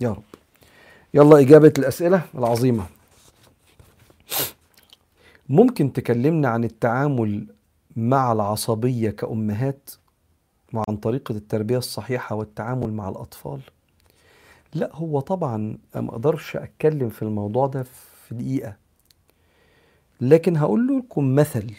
يا 0.00 0.10
رب. 0.10 0.22
يلا 1.14 1.38
إجابة 1.38 1.72
الأسئلة 1.78 2.22
العظيمة. 2.34 2.84
ممكن 5.48 5.92
تكلمنا 5.92 6.48
عن 6.48 6.64
التعامل 6.64 7.46
مع 7.96 8.32
العصبية 8.32 9.10
كأمهات 9.10 9.90
وعن 10.74 10.96
طريقة 10.96 11.32
التربية 11.32 11.78
الصحيحة 11.78 12.36
والتعامل 12.36 12.92
مع 12.92 13.08
الأطفال؟ 13.08 13.60
لا 14.74 14.90
هو 14.96 15.20
طبعا 15.20 15.78
ما 15.94 16.10
أقدرش 16.10 16.56
أتكلم 16.56 17.08
في 17.08 17.22
الموضوع 17.22 17.66
ده 17.66 17.82
في 17.82 18.34
دقيقة. 18.34 18.76
لكن 20.20 20.56
هقول 20.56 20.86
لكم 20.98 21.34
مثل 21.34 21.74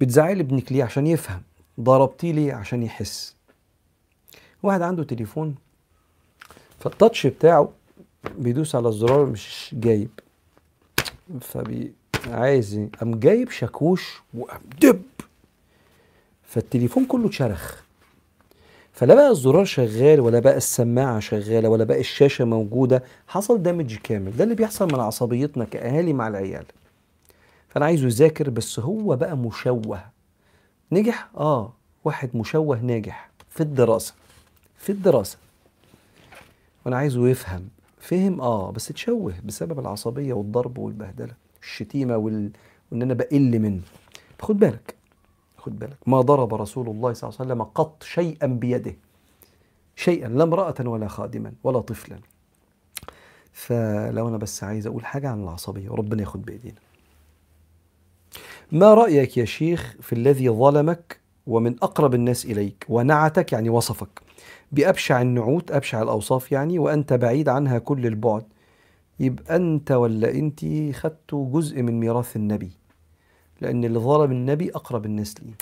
بتزعلي 0.00 0.40
ابنك 0.40 0.72
ليه؟ 0.72 0.84
عشان 0.84 1.06
يفهم. 1.06 1.42
ضربتيه 1.80 2.32
ليه؟ 2.32 2.52
عشان 2.54 2.82
يحس. 2.82 3.36
واحد 4.62 4.82
عنده 4.82 5.04
تليفون 5.04 5.54
فالتاتش 6.78 7.26
بتاعه 7.26 7.72
بيدوس 8.38 8.74
على 8.74 8.88
الزرار 8.88 9.26
مش 9.26 9.74
جايب. 9.78 10.10
فبي 11.40 11.92
عايز 12.26 12.80
قام 13.00 13.14
جايب 13.18 13.50
شاكوش 13.50 14.22
وقام 14.34 14.60
دب. 14.80 15.02
فالتليفون 16.42 17.06
كله 17.06 17.26
اتشرخ. 17.26 17.85
فلا 18.96 19.14
بقى 19.14 19.30
الزرار 19.30 19.64
شغال 19.64 20.20
ولا 20.20 20.38
بقى 20.38 20.56
السماعة 20.56 21.20
شغالة 21.20 21.68
ولا 21.68 21.84
بقى 21.84 22.00
الشاشة 22.00 22.44
موجودة 22.44 23.02
حصل 23.26 23.62
دامج 23.62 23.96
كامل. 23.96 24.36
ده 24.36 24.44
اللي 24.44 24.54
بيحصل 24.54 24.86
من 24.92 25.00
عصبيتنا 25.00 25.64
كأهالي 25.64 26.12
مع 26.12 26.28
العيال. 26.28 26.64
فأنا 27.68 27.84
عايزه 27.84 28.06
يذاكر 28.06 28.50
بس 28.50 28.78
هو 28.80 29.16
بقى 29.16 29.36
مشوه. 29.36 30.00
نجح؟ 30.92 31.28
آه. 31.36 31.72
واحد 32.04 32.30
مشوه 32.36 32.80
ناجح. 32.80 33.30
في 33.50 33.60
الدراسة. 33.60 34.14
في 34.78 34.92
الدراسة. 34.92 35.38
وأنا 36.84 36.96
عايزه 36.96 37.28
يفهم. 37.28 37.68
فهم؟ 37.98 38.40
آه. 38.40 38.70
بس 38.70 38.90
اتشوه 38.90 39.34
بسبب 39.44 39.78
العصبية 39.78 40.32
والضرب 40.34 40.78
والبهدلة. 40.78 41.32
الشتيمة 41.62 42.16
وال... 42.16 42.50
وإن 42.92 43.02
أنا 43.02 43.14
بقل 43.14 43.58
منه. 43.58 43.80
خد 44.40 44.58
بالك. 44.58 44.95
خد 45.66 45.78
بالك. 45.78 45.96
ما 46.06 46.20
ضرب 46.20 46.54
رسول 46.54 46.88
الله 46.88 47.12
صلى 47.12 47.28
الله 47.30 47.40
عليه 47.40 47.50
وسلم 47.50 47.62
قط 47.62 48.02
شيئا 48.02 48.46
بيده. 48.46 48.96
شيئا 49.96 50.28
لا 50.28 50.44
امرأة 50.44 50.74
ولا 50.80 51.08
خادما 51.08 51.52
ولا 51.64 51.80
طفلا. 51.80 52.18
فلو 53.52 54.28
أنا 54.28 54.36
بس 54.36 54.64
عايز 54.64 54.86
أقول 54.86 55.04
حاجة 55.04 55.28
عن 55.28 55.42
العصبية 55.42 55.90
وربنا 55.90 56.22
ياخد 56.22 56.42
بإيدينا. 56.42 56.78
ما 58.72 58.94
رأيك 58.94 59.36
يا 59.36 59.44
شيخ 59.44 59.96
في 60.00 60.12
الذي 60.12 60.50
ظلمك 60.50 61.20
ومن 61.46 61.74
أقرب 61.82 62.14
الناس 62.14 62.44
إليك 62.44 62.86
ونعتك 62.88 63.52
يعني 63.52 63.70
وصفك؟ 63.70 64.20
بأبشع 64.72 65.22
النعوت 65.22 65.70
أبشع 65.70 66.02
الأوصاف 66.02 66.52
يعني 66.52 66.78
وأنت 66.78 67.12
بعيد 67.12 67.48
عنها 67.48 67.78
كل 67.78 68.06
البعد. 68.06 68.44
يبقى 69.20 69.56
أنت 69.56 69.92
ولا 69.92 70.30
أنت 70.30 70.60
خدتوا 70.94 71.50
جزء 71.52 71.82
من 71.82 72.00
ميراث 72.00 72.36
النبي. 72.36 72.70
لأن 73.60 73.84
اللي 73.84 73.98
ظلم 73.98 74.32
النبي 74.32 74.70
أقرب 74.70 75.06
الناس 75.06 75.34
ليه. 75.42 75.54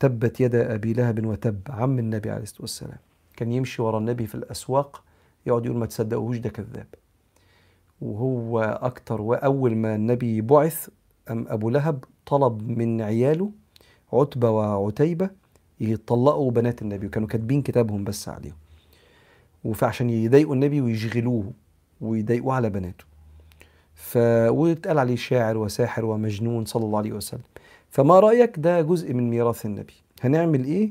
تبت 0.00 0.40
يد 0.40 0.54
أبي 0.54 0.92
لهب 0.92 1.26
وتب 1.26 1.60
عم 1.68 1.98
النبي 1.98 2.30
عليه 2.30 2.42
الصلاة 2.42 2.60
والسلام. 2.60 2.98
كان 3.36 3.52
يمشي 3.52 3.82
ورا 3.82 3.98
النبي 3.98 4.26
في 4.26 4.34
الأسواق 4.34 5.02
يقعد 5.46 5.66
يقول 5.66 5.78
ما 5.78 5.86
تصدقوش 5.86 6.36
ده 6.36 6.50
كذاب. 6.50 6.86
وهو 8.00 8.60
أكتر 8.60 9.20
وأول 9.20 9.76
ما 9.76 9.94
النبي 9.94 10.40
بعث 10.40 10.88
أم 11.30 11.46
أبو 11.48 11.70
لهب 11.70 12.04
طلب 12.26 12.68
من 12.68 13.00
عياله 13.02 13.50
عتبة 14.12 14.50
وعتيبة 14.50 15.30
يطلقوا 15.80 16.50
بنات 16.50 16.82
النبي 16.82 17.06
وكانوا 17.06 17.28
كاتبين 17.28 17.62
كتابهم 17.62 18.04
بس 18.04 18.28
عليهم. 18.28 18.56
وفعشان 19.64 20.10
يضايقوا 20.10 20.54
النبي 20.54 20.80
ويشغلوه 20.80 21.52
ويضايقوه 22.00 22.54
على 22.54 22.70
بناته. 22.70 23.04
ف 23.96 24.16
واتقال 24.48 24.98
عليه 24.98 25.16
شاعر 25.16 25.56
وساحر 25.56 26.04
ومجنون 26.04 26.64
صلى 26.64 26.84
الله 26.84 26.98
عليه 26.98 27.12
وسلم. 27.12 27.42
فما 27.90 28.20
رأيك 28.20 28.58
ده 28.58 28.80
جزء 28.80 29.12
من 29.14 29.30
ميراث 29.30 29.66
النبي؟ 29.66 29.94
هنعمل 30.22 30.64
إيه؟ 30.64 30.90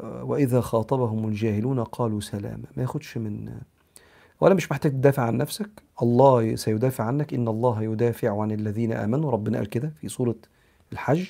وإذا 0.00 0.60
خاطبهم 0.60 1.28
الجاهلون 1.28 1.84
قالوا 1.84 2.20
سلاما. 2.20 2.64
ما 2.76 2.82
ياخدش 2.82 3.18
من 3.18 3.58
ولا 4.40 4.54
مش 4.54 4.70
محتاج 4.70 4.92
تدافع 4.92 5.22
عن 5.22 5.36
نفسك؟ 5.36 5.70
الله 6.02 6.56
سيدافع 6.56 7.04
عنك. 7.04 7.34
إن 7.34 7.48
الله 7.48 7.82
يدافع 7.82 8.42
عن 8.42 8.50
الذين 8.50 8.92
آمنوا. 8.92 9.30
ربنا 9.30 9.58
قال 9.58 9.68
كده 9.68 9.92
في 10.00 10.08
سورة 10.08 10.36
الحج. 10.92 11.26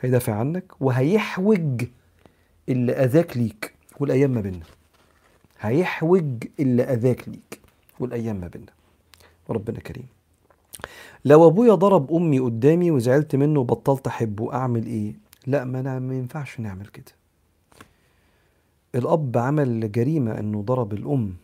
هيدافع 0.00 0.34
عنك 0.34 0.72
وهيحوج 0.80 1.84
اللي 2.68 2.92
أذاك 2.92 3.36
ليك 3.36 3.74
والأيام 4.00 4.30
ما 4.30 4.40
بيننا. 4.40 4.66
هيحوج 5.60 6.44
اللي 6.60 6.82
أذاك 6.82 7.28
ليك 7.28 7.60
والأيام 8.00 8.36
ما 8.36 8.48
بيننا. 8.48 8.77
وربنا 9.48 9.80
كريم. 9.80 10.06
لو 11.24 11.48
أبويا 11.48 11.74
ضرب 11.74 12.12
أمي 12.12 12.38
قدامي 12.38 12.90
وزعلت 12.90 13.36
منه 13.36 13.60
وبطلت 13.60 14.06
أحبه 14.06 14.54
أعمل 14.54 14.86
إيه؟ 14.86 15.14
لا 15.46 15.64
ما 15.64 15.80
أنا 15.80 15.98
ما 15.98 16.14
ينفعش 16.14 16.60
نعمل 16.60 16.86
كده. 16.86 17.12
الأب 18.94 19.38
عمل 19.38 19.92
جريمة 19.92 20.38
إنه 20.38 20.62
ضرب 20.62 20.92
الأم. 20.92 21.36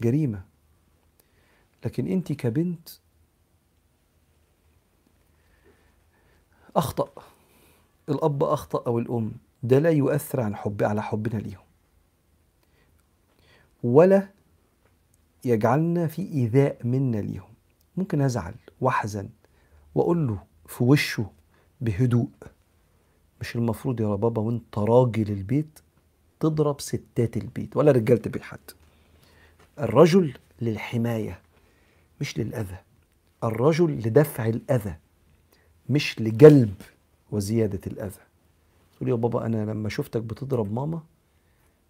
جريمة. 0.00 0.42
لكن 1.84 2.06
أنت 2.06 2.32
كبنت 2.32 2.88
أخطأ. 6.76 7.22
الأب 8.08 8.44
أخطأ 8.44 8.86
أو 8.86 8.98
الأم 8.98 9.32
ده 9.62 9.78
لا 9.78 9.90
يؤثر 9.90 10.40
عن 10.40 10.56
حب 10.56 10.82
على 10.82 11.02
حبنا 11.02 11.38
ليهم. 11.38 11.64
ولا 13.82 14.28
يجعلنا 15.44 16.06
في 16.06 16.22
إيذاء 16.22 16.86
منا 16.86 17.16
ليهم. 17.16 17.52
ممكن 17.96 18.20
أزعل 18.20 18.54
وأحزن 18.80 19.28
وأقول 19.94 20.26
له 20.26 20.42
في 20.66 20.84
وشه 20.84 21.26
بهدوء 21.80 22.28
مش 23.40 23.56
المفروض 23.56 24.00
يا 24.00 24.06
بابا 24.14 24.42
وأنت 24.42 24.78
راجل 24.78 25.32
البيت 25.32 25.78
تضرب 26.40 26.80
ستات 26.80 27.36
البيت 27.36 27.76
ولا 27.76 27.92
رجالة 27.92 28.20
البيت 28.26 28.42
حتى. 28.42 28.74
الرجل 29.78 30.34
للحماية 30.60 31.40
مش 32.20 32.38
للأذى. 32.38 32.78
الرجل 33.44 33.90
لدفع 33.90 34.46
الأذى 34.46 34.96
مش 35.90 36.20
لجلب 36.20 36.74
وزيادة 37.30 37.80
الأذى. 37.86 38.20
تقول 38.96 39.08
يا 39.08 39.14
بابا 39.14 39.46
أنا 39.46 39.70
لما 39.70 39.88
شفتك 39.88 40.22
بتضرب 40.22 40.72
ماما 40.72 41.00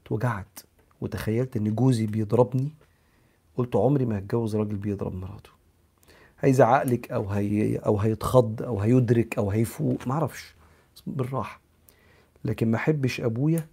اتوجعت 0.04 0.58
وتخيلت 1.00 1.56
إن 1.56 1.74
جوزي 1.74 2.06
بيضربني 2.06 2.68
قلت 3.58 3.76
عمري 3.76 4.04
ما 4.04 4.18
هتجوز 4.18 4.56
راجل 4.56 4.76
بيضرب 4.76 5.14
مراته. 5.14 5.50
هيزعق 6.40 6.82
لك 6.82 7.12
أو 7.12 7.28
هي 7.28 7.76
أو 7.76 7.98
هيتخض 7.98 8.62
أو 8.62 8.80
هيدرك 8.80 9.38
أو 9.38 9.50
هيفوق 9.50 10.06
معرفش 10.06 10.54
بالراحة. 11.06 11.60
لكن 12.44 12.70
ما 12.70 12.76
أحبش 12.76 13.20
أبويا 13.20 13.66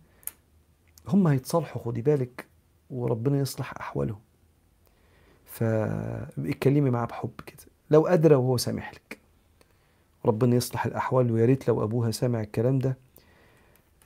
هم 1.07 1.27
هيتصالحوا 1.27 1.81
خدي 1.81 2.01
بالك 2.01 2.45
وربنا 2.89 3.39
يصلح 3.39 3.73
أحوالهم. 3.79 4.19
فاتكلمي 5.45 6.89
معاه 6.89 7.05
بحب 7.05 7.31
كده. 7.45 7.65
لو 7.91 8.07
قادرة 8.07 8.35
وهو 8.35 8.57
سامح 8.57 8.93
لك. 8.93 9.19
ربنا 10.25 10.55
يصلح 10.55 10.85
الأحوال 10.85 11.31
ويا 11.31 11.45
ريت 11.45 11.67
لو 11.67 11.83
أبوها 11.83 12.11
سامع 12.11 12.41
الكلام 12.41 12.79
ده 12.79 12.97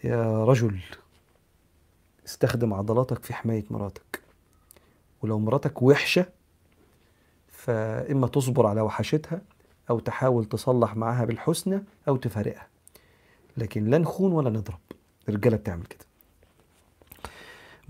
يا 0.04 0.44
رجل 0.46 0.80
استخدم 2.26 2.74
عضلاتك 2.74 3.24
في 3.24 3.34
حماية 3.34 3.66
مراتك. 3.70 4.19
ولو 5.24 5.40
مراتك 5.40 5.82
وحشة 5.82 6.26
فإما 7.48 8.28
تصبر 8.28 8.68
على 8.68 8.82
وحشتها 8.82 9.42
أو 9.90 10.00
تحاول 10.00 10.46
تصلح 10.46 10.96
معاها 10.96 11.26
بالحسنى 11.26 11.84
أو 12.08 12.16
تفارقها. 12.16 12.68
لكن 13.58 13.86
لا 13.86 13.98
نخون 13.98 14.32
ولا 14.32 14.50
نضرب. 14.50 14.80
الرجالة 15.30 15.58
بتعمل 15.58 15.86
كده. 15.86 16.06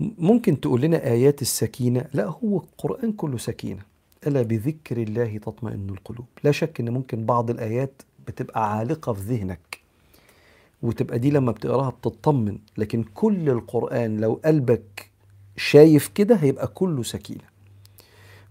ممكن 0.00 0.60
تقول 0.60 0.80
لنا 0.80 1.04
آيات 1.04 1.42
السكينة؟ 1.42 2.06
لا 2.12 2.26
هو 2.26 2.58
القرآن 2.58 3.12
كله 3.12 3.38
سكينة. 3.38 3.82
ألا 4.26 4.42
بذكر 4.42 4.96
الله 4.96 5.38
تطمئن 5.38 5.90
القلوب؟ 5.90 6.26
لا 6.44 6.52
شك 6.52 6.80
إن 6.80 6.90
ممكن 6.90 7.26
بعض 7.26 7.50
الآيات 7.50 8.02
بتبقى 8.26 8.76
عالقة 8.76 9.12
في 9.12 9.20
ذهنك 9.20 9.80
وتبقى 10.82 11.18
دي 11.18 11.30
لما 11.30 11.52
بتقراها 11.52 11.90
بتطمن. 11.90 12.58
لكن 12.78 13.02
كل 13.02 13.50
القرآن 13.50 14.20
لو 14.20 14.40
قلبك 14.44 15.09
شايف 15.60 16.08
كده 16.08 16.34
هيبقى 16.36 16.66
كله 16.66 17.02
سكينة. 17.02 17.44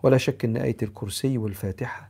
ولا 0.04 0.18
شك 0.18 0.46
إن 0.46 0.58
آية 0.58 0.78
الكرسي 0.84 1.38
والفاتحة 1.38 2.10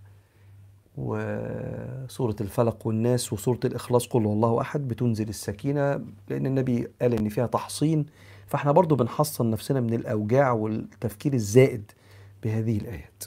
وسورة 0.98 2.36
الفلق 2.41 2.88
والناس 2.88 3.34
وسورة 3.34 3.60
الإخلاص 3.65 4.08
قل 4.08 4.22
الله 4.22 4.62
أحد 4.62 4.88
بتنزل 4.88 5.29
السكينة 5.29 6.06
لأن 6.29 6.46
النبي 6.46 6.88
قال 7.01 7.13
إن 7.13 7.29
فيها 7.29 7.48
تحصين. 7.48 8.06
فإحنا 8.48 8.72
برضو 8.72 8.96
بنحصن 8.96 9.50
نفسنا 9.50 9.79
من 9.82 9.94
الأوجاع 9.94 10.51
والتفكير 10.51 11.34
الزائد 11.34 11.91
بهذه 12.44 12.77
الآيات. 12.77 13.24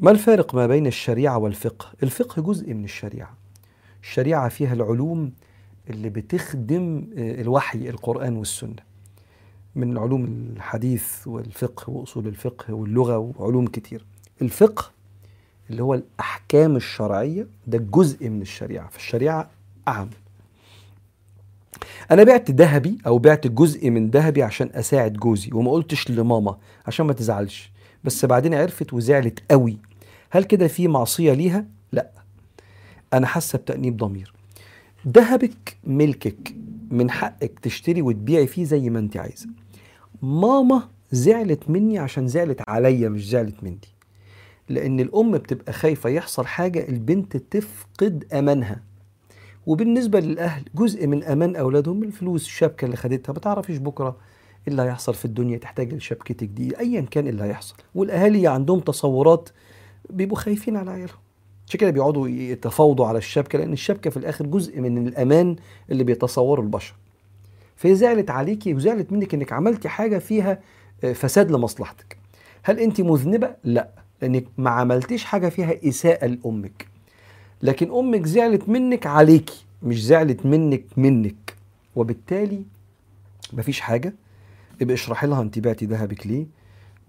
ما 0.00 0.10
الفارق 0.10 0.54
ما 0.54 0.66
بين 0.66 0.86
الشريعة 0.86 1.38
والفقه؟ 1.38 1.92
الفقه 2.02 2.42
جزء 2.42 2.74
من 2.74 2.84
الشريعة. 2.84 3.34
الشريعة 4.02 4.48
فيها 4.48 4.72
العلوم 4.72 5.32
اللي 5.90 6.08
بتخدم 6.08 7.08
الوحي 7.16 7.88
القرآن 7.88 8.36
والسنة. 8.36 8.87
من 9.74 9.98
علوم 9.98 10.24
الحديث 10.24 11.26
والفقه 11.26 11.90
وأصول 11.90 12.26
الفقه 12.26 12.74
واللغة 12.74 13.18
وعلوم 13.18 13.66
كتير. 13.66 14.04
الفقه 14.42 14.90
اللي 15.70 15.82
هو 15.82 15.94
الأحكام 15.94 16.76
الشرعية 16.76 17.46
ده 17.66 17.78
جزء 17.78 18.28
من 18.28 18.42
الشريعة 18.42 18.88
فالشريعة 18.88 19.50
أعم. 19.88 20.10
أنا 22.10 22.22
بعت 22.24 22.50
ذهبي 22.50 22.98
أو 23.06 23.18
بعت 23.18 23.46
جزء 23.46 23.90
من 23.90 24.10
ذهبي 24.10 24.42
عشان 24.42 24.70
أساعد 24.74 25.12
جوزي 25.12 25.50
وما 25.52 25.70
قلتش 25.70 26.10
لماما 26.10 26.56
عشان 26.86 27.06
ما 27.06 27.12
تزعلش 27.12 27.70
بس 28.04 28.24
بعدين 28.24 28.54
عرفت 28.54 28.92
وزعلت 28.92 29.42
قوي. 29.50 29.78
هل 30.30 30.44
كده 30.44 30.68
في 30.68 30.88
معصية 30.88 31.32
ليها؟ 31.32 31.66
لا. 31.92 32.10
أنا 33.12 33.26
حاسة 33.26 33.58
بتأنيب 33.58 33.96
ضمير. 33.96 34.32
ذهبك 35.08 35.76
ملكك. 35.84 36.54
من 36.90 37.10
حقك 37.10 37.58
تشتري 37.58 38.02
وتبيعي 38.02 38.46
فيه 38.46 38.64
زي 38.64 38.90
ما 38.90 38.98
انت 38.98 39.16
عايزة. 39.16 39.46
ماما 40.22 40.88
زعلت 41.10 41.70
مني 41.70 41.98
عشان 41.98 42.28
زعلت 42.28 42.62
عليا 42.68 43.08
مش 43.08 43.28
زعلت 43.28 43.64
مني 43.64 43.78
لأن 44.68 45.00
الأم 45.00 45.32
بتبقى 45.32 45.72
خايفة 45.72 46.10
يحصل 46.10 46.46
حاجة 46.46 46.88
البنت 46.88 47.36
تفقد 47.36 48.24
أمانها. 48.32 48.82
وبالنسبة 49.66 50.20
للأهل 50.20 50.64
جزء 50.74 51.06
من 51.06 51.24
أمان 51.24 51.56
أولادهم 51.56 52.02
الفلوس 52.02 52.46
الشبكة 52.46 52.84
اللي 52.84 52.96
خدتها. 52.96 53.32
ما 53.32 53.38
تعرفيش 53.38 53.78
بكرة 53.78 54.08
إيه 54.08 54.68
اللي 54.72 54.82
هيحصل 54.82 55.14
في 55.14 55.24
الدنيا 55.24 55.58
تحتاج 55.58 55.94
لشبكتك 55.94 56.48
دي. 56.48 56.78
أيا 56.80 57.00
كان 57.00 57.28
اللي 57.28 57.44
هيحصل. 57.44 57.74
والأهالي 57.94 58.46
عندهم 58.46 58.80
تصورات 58.80 59.48
بيبقوا 60.10 60.38
خايفين 60.38 60.76
على 60.76 60.90
عيالهم. 60.90 61.18
عشان 61.68 61.80
كده 61.80 61.90
بيقعدوا 61.90 62.28
يتفاوضوا 62.28 63.06
على 63.06 63.18
الشبكة 63.18 63.58
لأن 63.58 63.72
الشبكة 63.72 64.10
في 64.10 64.16
الآخر 64.16 64.46
جزء 64.46 64.80
من 64.80 65.08
الأمان 65.08 65.56
اللي 65.90 66.04
بيتصوره 66.04 66.60
البشر. 66.60 66.94
فهي 67.76 67.94
زعلت 67.94 68.30
عليكي 68.30 68.74
وزعلت 68.74 69.12
منك 69.12 69.34
إنك 69.34 69.52
عملتي 69.52 69.88
حاجة 69.88 70.18
فيها 70.18 70.58
فساد 71.14 71.50
لمصلحتك. 71.50 72.16
هل 72.62 72.80
أنت 72.80 73.00
مذنبة؟ 73.00 73.54
لأ 73.64 73.88
لأنك 74.22 74.44
ما 74.58 74.70
عملتيش 74.70 75.24
حاجة 75.24 75.48
فيها 75.48 75.88
إساءة 75.88 76.26
لأمك. 76.26 76.86
لكن 77.62 77.90
أمك 77.90 78.26
زعلت 78.26 78.68
منك 78.68 79.06
عليكي 79.06 79.64
مش 79.82 80.04
زعلت 80.04 80.46
منك 80.46 80.84
منك. 80.96 81.54
وبالتالي 81.96 82.62
مفيش 83.52 83.80
حاجة؟ 83.80 84.14
يبقى 84.80 84.94
اشرحي 84.94 85.26
لها 85.26 85.42
انت 85.42 85.58
بعتي 85.58 85.86
ذهبك 85.86 86.26
ليه؟ 86.26 86.46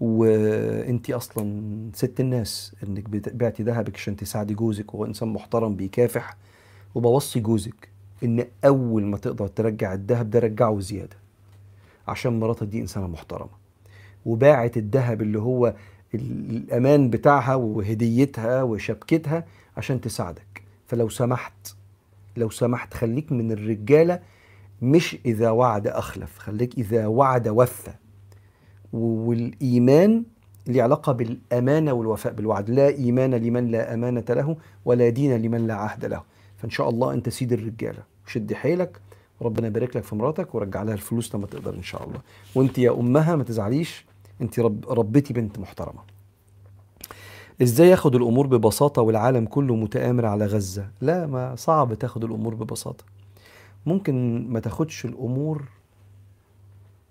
وانت 0.00 1.10
أصلا 1.10 1.62
ست 1.94 2.20
الناس 2.20 2.74
انك 2.88 3.08
بعتي 3.34 3.62
ذهبك 3.62 3.94
عشان 3.96 4.16
تساعدي 4.16 4.54
جوزك 4.54 4.94
وهو 4.94 5.04
انسان 5.04 5.28
محترم 5.28 5.74
بيكافح 5.76 6.36
وبوصي 6.94 7.40
جوزك 7.40 7.88
ان 8.24 8.46
اول 8.64 9.02
ما 9.04 9.16
تقدر 9.16 9.46
ترجع 9.46 9.94
الذهب 9.94 10.30
ده 10.30 10.38
رجعه 10.38 10.80
زيادة 10.80 11.16
عشان 12.08 12.40
مراتك 12.40 12.66
دي 12.66 12.80
انسانة 12.80 13.06
محترمة. 13.06 13.60
وباعت 14.26 14.76
الذهب 14.76 15.22
اللي 15.22 15.38
هو 15.38 15.74
الامان 16.14 17.10
بتاعها 17.10 17.54
وهديتها 17.54 18.62
وشبكتها 18.62 19.44
عشان 19.76 20.00
تساعدك. 20.00 20.62
فلو 20.86 21.08
سمحت 21.08 21.74
لو 22.36 22.50
سمحت 22.50 22.94
خليك 22.94 23.32
من 23.32 23.52
الرجالة 23.52 24.20
مش 24.82 25.16
إذا 25.26 25.50
وعد 25.50 25.86
أخلف 25.86 26.38
خليك 26.38 26.78
إذا 26.78 27.06
وعد 27.06 27.48
وفى. 27.48 27.92
والإيمان 28.92 30.24
ليه 30.66 30.82
علاقة 30.82 31.12
بالأمانة 31.12 31.92
والوفاء 31.92 32.32
بالوعد. 32.32 32.70
لا 32.70 32.88
إيمان 32.88 33.34
لمن 33.34 33.70
لا 33.70 33.94
أمانة 33.94 34.24
له 34.28 34.56
ولا 34.84 35.08
دين 35.08 35.42
لمن 35.42 35.66
لا 35.66 35.74
عهد 35.74 36.04
له. 36.04 36.22
فإن 36.56 36.70
شاء 36.70 36.88
الله 36.88 37.12
أنت 37.12 37.28
سيد 37.28 37.52
الرجاله 37.52 38.02
شد 38.26 38.52
حيلك 38.52 39.00
وربنا 39.40 39.66
يبارك 39.66 39.96
لك 39.96 40.02
في 40.02 40.16
مراتك 40.16 40.54
ورجع 40.54 40.82
لها 40.82 40.94
الفلوس 40.94 41.34
لما 41.34 41.46
تقدر 41.46 41.74
إن 41.74 41.82
شاء 41.82 42.04
الله. 42.04 42.20
وأنت 42.54 42.78
يا 42.78 42.90
أمها 42.90 43.36
ما 43.36 43.44
تزعليش 43.44 44.04
أنت 44.40 44.60
رب 44.60 44.84
ربتي 44.88 45.32
بنت 45.32 45.58
محترمة. 45.58 46.00
إزاي 47.62 47.88
ياخد 47.88 48.14
الأمور 48.14 48.46
ببساطة 48.46 49.02
والعالم 49.02 49.46
كله 49.46 49.76
متآمر 49.76 50.26
على 50.26 50.46
غزة؟ 50.46 50.90
لا 51.00 51.26
ما 51.26 51.54
صعب 51.54 51.94
تاخد 51.94 52.24
الأمور 52.24 52.54
ببساطة. 52.54 53.04
ممكن 53.86 54.46
ما 54.48 54.60
تاخدش 54.60 55.04
الأمور 55.04 55.64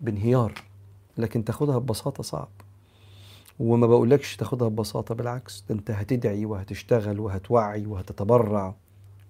بانهيار. 0.02 0.54
لكن 1.19 1.43
تاخدها 1.43 1.77
ببساطة 1.77 2.23
صعب. 2.23 2.49
وما 3.60 3.88
بقولكش 3.88 4.36
تاخدها 4.36 4.67
ببساطة 4.67 5.15
بالعكس 5.15 5.63
ده 5.69 5.75
انت 5.75 5.91
هتدعي 5.91 6.45
وهتشتغل 6.45 7.19
وهتوعي 7.19 7.86
وهتتبرع. 7.86 8.75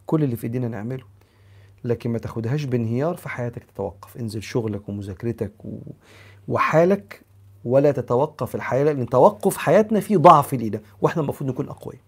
كل 0.06 0.24
اللي 0.24 0.36
في 0.36 0.44
ايدينا 0.44 0.68
نعمله. 0.68 1.04
لكن 1.84 2.10
ما 2.10 2.18
تاخدهاش 2.18 2.64
بانهيار 2.64 3.16
في 3.16 3.30
حياتك 3.30 3.64
تتوقف. 3.64 4.18
انزل 4.18 4.44
شغلك 4.44 4.90
ومذاكرتك 4.90 5.66
و... 5.66 5.78
وحالك 6.48 7.22
ولا 7.66 7.92
تتوقف 7.92 8.56
الحياة 8.56 8.84
لأن 8.84 9.06
توقف 9.06 9.58
حياتنا 9.58 10.00
فيه 10.00 10.18
ضعف 10.18 10.54
لينا 10.54 10.82
وإحنا 11.02 11.22
المفروض 11.22 11.50
نكون 11.50 11.70
أقوياء. 11.70 12.02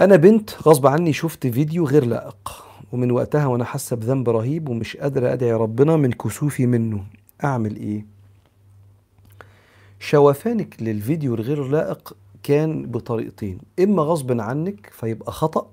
أنا 0.00 0.16
بنت 0.16 0.50
غصب 0.68 0.86
عني 0.86 1.12
شفت 1.12 1.46
فيديو 1.46 1.86
غير 1.86 2.04
لائق. 2.04 2.64
ومن 2.92 3.10
وقتها 3.10 3.46
وأنا 3.46 3.64
حاسة 3.64 3.96
بذنب 3.96 4.28
رهيب 4.28 4.68
ومش 4.68 4.96
قادرة 4.96 5.32
أدعي 5.32 5.52
ربنا 5.52 5.96
من 5.96 6.12
كسوفي 6.12 6.66
منه. 6.66 7.04
أعمل 7.44 7.76
إيه؟ 7.76 8.06
شوفانك 10.00 10.82
للفيديو 10.82 11.34
الغير 11.34 11.68
لائق 11.68 12.16
كان 12.42 12.86
بطريقتين 12.86 13.58
إما 13.80 14.02
غصب 14.02 14.40
عنك 14.40 14.90
فيبقى 14.92 15.32
خطأ 15.32 15.70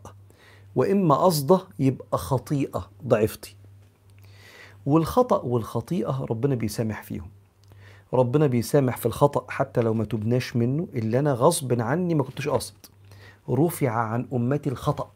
وإما 0.75 1.15
قصده 1.15 1.59
يبقى 1.79 2.17
خطيئة 2.17 2.89
ضعفتي. 3.07 3.55
والخطأ 4.85 5.41
والخطيئة 5.41 6.25
ربنا 6.29 6.55
بيسامح 6.55 7.03
فيهم. 7.03 7.29
ربنا 8.13 8.47
بيسامح 8.47 8.97
في 8.97 9.05
الخطأ 9.05 9.45
حتى 9.49 9.81
لو 9.81 9.93
ما 9.93 10.05
تبناش 10.05 10.55
منه 10.55 10.87
اللي 10.95 11.19
أنا 11.19 11.33
غصب 11.33 11.81
عني 11.81 12.15
ما 12.15 12.23
كنتش 12.23 12.47
قاصد. 12.47 12.75
رفع 13.49 13.89
عن 13.89 14.27
أمتي 14.33 14.69
الخطأ. 14.69 15.11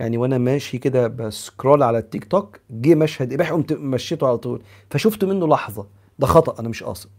يعني 0.00 0.18
وأنا 0.18 0.38
ماشي 0.38 0.78
كده 0.78 1.06
بسكرول 1.08 1.82
على 1.82 1.98
التيك 1.98 2.24
توك 2.24 2.60
جه 2.70 2.94
مشهد 2.94 3.32
إباحي 3.32 3.50
قمت 3.50 3.72
مشيته 3.72 4.26
على 4.26 4.38
طول. 4.38 4.62
فشفت 4.90 5.24
منه 5.24 5.48
لحظة. 5.48 5.86
ده 6.18 6.26
خطأ 6.26 6.60
أنا 6.60 6.68
مش 6.68 6.82
قاصد. 6.82 7.10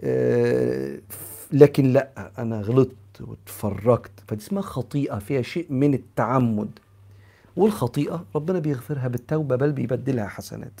أه 0.00 0.98
لكن 1.52 1.92
لأ 1.92 2.32
أنا 2.38 2.60
غلطت 2.60 2.96
واتفرجت. 3.20 4.10
فدي 4.28 4.42
اسمها 4.42 4.62
خطيئة 4.62 5.18
فيها 5.18 5.42
شيء 5.42 5.66
من 5.70 5.94
التعمد. 5.94 6.70
والخطيئة 7.56 8.24
ربنا 8.34 8.58
بيغفرها 8.58 9.08
بالتوبة 9.08 9.56
بل 9.56 9.72
بيبدلها 9.72 10.26
حسنات. 10.26 10.80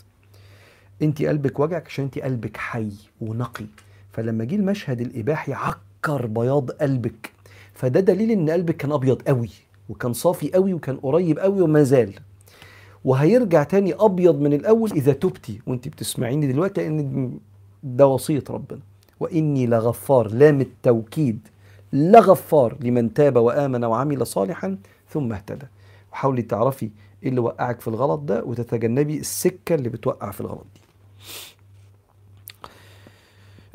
أنت 1.02 1.22
قلبك 1.22 1.60
وجعك 1.60 1.86
عشان 1.86 2.04
أنت 2.04 2.18
قلبك 2.18 2.56
حي 2.56 2.92
ونقي. 3.20 3.66
فلما 4.12 4.44
جه 4.44 4.54
المشهد 4.54 5.00
الإباحي 5.00 5.52
عكر 5.52 6.26
بياض 6.26 6.70
قلبك. 6.70 7.30
فده 7.74 8.00
دليل 8.00 8.30
إن 8.30 8.50
قلبك 8.50 8.76
كان 8.76 8.92
أبيض 8.92 9.22
قوي. 9.22 9.50
وكان 9.88 10.12
صافي 10.12 10.52
قوي 10.52 10.74
وكان 10.74 10.96
قريب 10.96 11.38
قوي 11.38 11.60
وما 11.62 11.82
زال. 11.82 12.14
وهيرجع 13.04 13.62
تاني 13.62 13.94
أبيض 13.94 14.40
من 14.40 14.52
الأول 14.52 14.90
إذا 14.92 15.12
تبتي. 15.12 15.60
وانت 15.66 15.88
بتسمعيني 15.88 16.52
دلوقتي 16.52 16.80
لأن 16.80 17.38
ده 17.82 18.06
وصيه 18.06 18.44
ربنا. 18.50 18.80
وإني 19.20 19.66
لغفار 19.66 20.28
لام 20.28 20.60
التوكيد 20.60 21.48
لغفار 21.92 22.76
لمن 22.80 23.14
تاب 23.14 23.36
وآمن 23.36 23.84
وعمل 23.84 24.26
صالحا 24.26 24.78
ثم 25.10 25.32
اهتدى. 25.32 25.66
وحاولي 26.12 26.42
تعرفي 26.42 26.90
إيه 27.22 27.28
اللي 27.28 27.40
وقعك 27.40 27.80
في 27.80 27.88
الغلط 27.88 28.20
ده 28.20 28.44
وتتجنبي 28.44 29.18
السكة 29.18 29.74
اللي 29.74 29.88
بتوقع 29.88 30.30
في 30.30 30.40
الغلط 30.40 30.66
دي. 30.74 30.80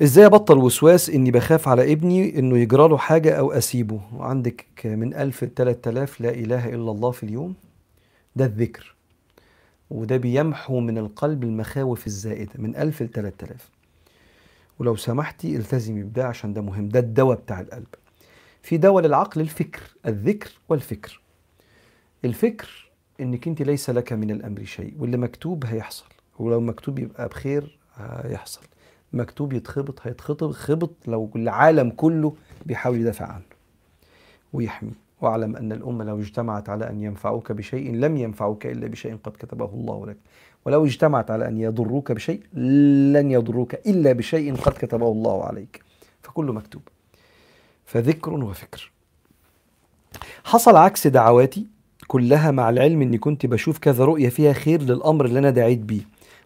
إزاي 0.01 0.25
أبطل 0.25 0.57
وسواس 0.57 1.10
إني 1.10 1.31
بخاف 1.31 1.67
على 1.67 1.93
ابني 1.93 2.39
إنه 2.39 2.57
يجرى 2.57 2.88
له 2.88 2.97
حاجة 2.97 3.36
أو 3.39 3.51
أسيبه؟ 3.51 4.01
وعندك 4.13 4.65
من 4.86 5.13
ألف 5.13 5.43
لتلات 5.43 5.88
آلاف 5.88 6.21
لا 6.21 6.29
إله 6.29 6.69
إلا 6.69 6.91
الله 6.91 7.12
في 7.12 7.23
اليوم؟ 7.23 7.55
ده 8.36 8.45
الذكر. 8.45 8.95
وده 9.89 10.17
بيمحو 10.17 10.79
من 10.79 10.97
القلب 10.97 11.43
المخاوف 11.43 12.07
الزائدة 12.07 12.51
من 12.55 12.75
ألف 12.75 13.01
لتلات 13.03 13.43
آلاف. 13.43 13.69
ولو 14.79 14.95
سمحتي 14.95 15.55
التزمي 15.55 16.03
بده 16.03 16.27
عشان 16.27 16.53
ده 16.53 16.62
مهم. 16.62 16.89
ده 16.89 16.99
الدواء 16.99 17.38
بتاع 17.38 17.62
القلب. 17.62 17.88
في 18.62 18.77
دواء 18.77 19.03
للعقل 19.03 19.41
الفكر. 19.41 19.81
الذكر 20.05 20.51
والفكر. 20.69 21.21
الفكر 22.25 22.89
إنك 23.19 23.47
أنت 23.47 23.62
ليس 23.62 23.89
لك 23.89 24.13
من 24.13 24.31
الأمر 24.31 24.63
شيء 24.63 24.93
واللي 24.99 25.17
مكتوب 25.17 25.65
هيحصل. 25.65 26.05
ولو 26.39 26.60
مكتوب 26.60 26.99
يبقى 26.99 27.27
بخير 27.27 27.77
هيحصل. 27.95 28.62
مكتوب 29.13 29.54
يتخبط 29.54 30.00
هيتخبط 30.02 30.52
خبط 30.52 30.91
لو 31.08 31.30
العالم 31.36 31.89
كله 31.89 32.34
بيحاول 32.65 33.02
يدافع 33.02 33.26
عنه 33.26 33.43
ويحميه 34.54 35.08
واعلم 35.22 35.56
أن 35.56 35.72
الأمة 35.72 36.04
لو 36.06 36.20
اجتمعت 36.20 36.70
على 36.70 36.89
أن 36.89 37.02
ينفعوك 37.02 37.52
بشيء 37.52 37.96
لم 37.96 38.17
ينفعوك 38.17 38.65
إلا 38.65 38.88
بشيء 38.88 39.15
قد 39.24 39.32
كتبه 39.32 39.65
الله 39.65 40.06
لك. 40.06 40.17
ولو 40.65 40.86
اجتمعت 40.86 41.32
على 41.32 41.48
أن 41.48 41.58
يضروك 41.58 42.12
بشيء 42.12 42.41
لن 43.13 43.32
يضروك 43.32 43.74
إلا 43.74 44.12
بشيء 44.12 44.56
قد 44.56 44.72
كتبه 44.72 45.12
الله 45.12 45.43
عليك. 45.43 45.84
فكله 46.22 46.54
مكتوب. 46.54 46.82
فذكر 47.86 48.34
وفكر. 48.34 48.91
حصل 50.43 50.76
عكس 50.76 51.08
دعواتي 51.08 51.67
كلها 52.08 52.52
مع 52.52 52.70
العلم 52.70 53.02
إني 53.02 53.17
كنت 53.17 53.46
بشوف 53.46 53.78
كذا 53.78 54.06
رؤية 54.06 54.30
فيها 54.30 54.54
خير 54.54 54.82
للأمر 54.82 55.26
اللي 55.26 55.39
أنا 55.39 55.50
دعيت 55.50 55.80
بيه 55.80 56.02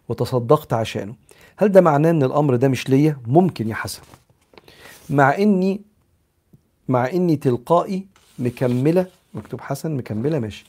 وتصدقت 0.08 0.72
عشانه. 0.72 1.14
هل 1.62 1.68
ده 1.68 1.80
معناه 1.80 2.10
إن 2.10 2.22
الأمر 2.22 2.56
ده 2.56 2.68
مش 2.68 2.88
ليا؟ 2.88 3.16
ممكن 3.26 3.68
يا 3.68 3.74
حسن 3.74 4.02
مع 5.10 5.36
إني 5.38 5.80
مع 6.88 7.10
إني 7.10 7.36
تلقائي 7.36 8.06
مكملة 8.38 9.06
مكتوب 9.34 9.60
حسن 9.60 9.96
مكملة 9.96 10.38
ماشي 10.38 10.64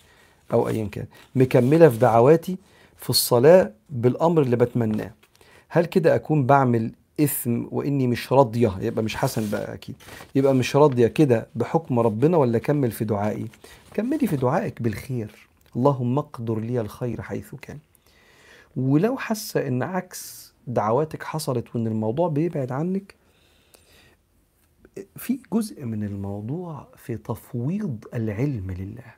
أو 0.54 0.68
ايا 0.68 0.86
كان 0.88 1.06
مكملة 1.36 1.90
في 1.90 1.98
دعواتي 1.98 2.58
في 2.98 3.10
الصلاة 3.10 3.72
بالأمر 3.90 4.42
اللي 4.42 4.56
بتمناه. 4.56 5.12
هل 5.70 5.86
كده 5.86 6.16
أكون 6.16 6.46
بعمل 6.46 6.92
إثم 7.20 7.64
وإني 7.72 8.08
مش 8.08 8.34
راضية؟ 8.34 8.78
يبقى 8.82 9.04
مش 9.04 9.16
حسن 9.16 9.50
بقى 9.50 9.74
أكيد. 9.74 9.96
يبقى 10.36 10.54
مش 10.54 10.76
راضية 10.76 11.08
كده 11.08 11.48
بحكم 11.56 12.00
ربنا 12.00 12.38
ولا 12.38 12.58
اكمل 12.58 12.92
في 12.92 13.06
دعائي؟ 13.06 13.48
كملي 13.94 14.28
في 14.28 14.36
دعائك 14.36 14.82
بالخير. 14.82 15.48
اللهم 15.76 16.18
أقدر 16.18 16.60
لي 16.60 16.82
الخير 16.82 17.22
حيث 17.22 17.56
كان. 17.62 17.78
ولو 18.76 19.18
حاسة 19.18 19.68
إن 19.68 19.84
عكس 19.84 20.53
دعواتك 20.68 21.24
حصلت 21.24 21.76
وإن 21.76 21.88
الموضوع 21.88 22.28
بيبعد 22.28 22.72
عنك 22.72 23.16
في 25.16 25.40
جزء 25.54 25.86
من 25.86 26.04
الموضوع 26.04 26.88
في 26.98 27.18
تفويض 27.18 28.06
العلم 28.14 28.72
لله. 28.72 29.14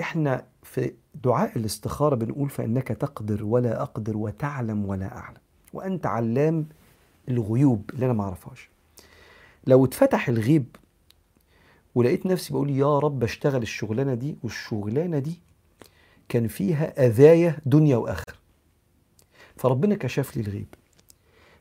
إحنا 0.00 0.44
في 0.62 0.92
دعاء 1.24 1.58
الاستخارة 1.58 2.14
بنقول 2.14 2.50
فإنك 2.50 2.88
تقدر 2.88 3.44
ولا 3.44 3.82
أقدر 3.82 4.16
وتعلم 4.16 4.84
ولا 4.86 5.16
أعلم 5.16 5.36
وأنت 5.72 6.06
علام 6.06 6.66
الغيوب 7.28 7.90
اللي 7.94 8.06
أنا 8.06 8.12
ما 8.12 8.24
أعرفهاش. 8.24 8.68
لو 9.66 9.84
اتفتح 9.84 10.28
الغيب 10.28 10.76
ولقيت 11.94 12.26
نفسي 12.26 12.52
بقول 12.52 12.70
يا 12.70 12.98
رب 12.98 13.22
أشتغل 13.24 13.62
الشغلانة 13.62 14.14
دي 14.14 14.36
والشغلانة 14.42 15.18
دي 15.18 15.40
كان 16.28 16.48
فيها 16.48 17.06
اذايا 17.06 17.58
دنيا 17.66 17.96
وآخرة. 17.96 18.43
فربنا 19.56 19.94
كشف 19.94 20.36
لي 20.36 20.42
الغيب. 20.42 20.66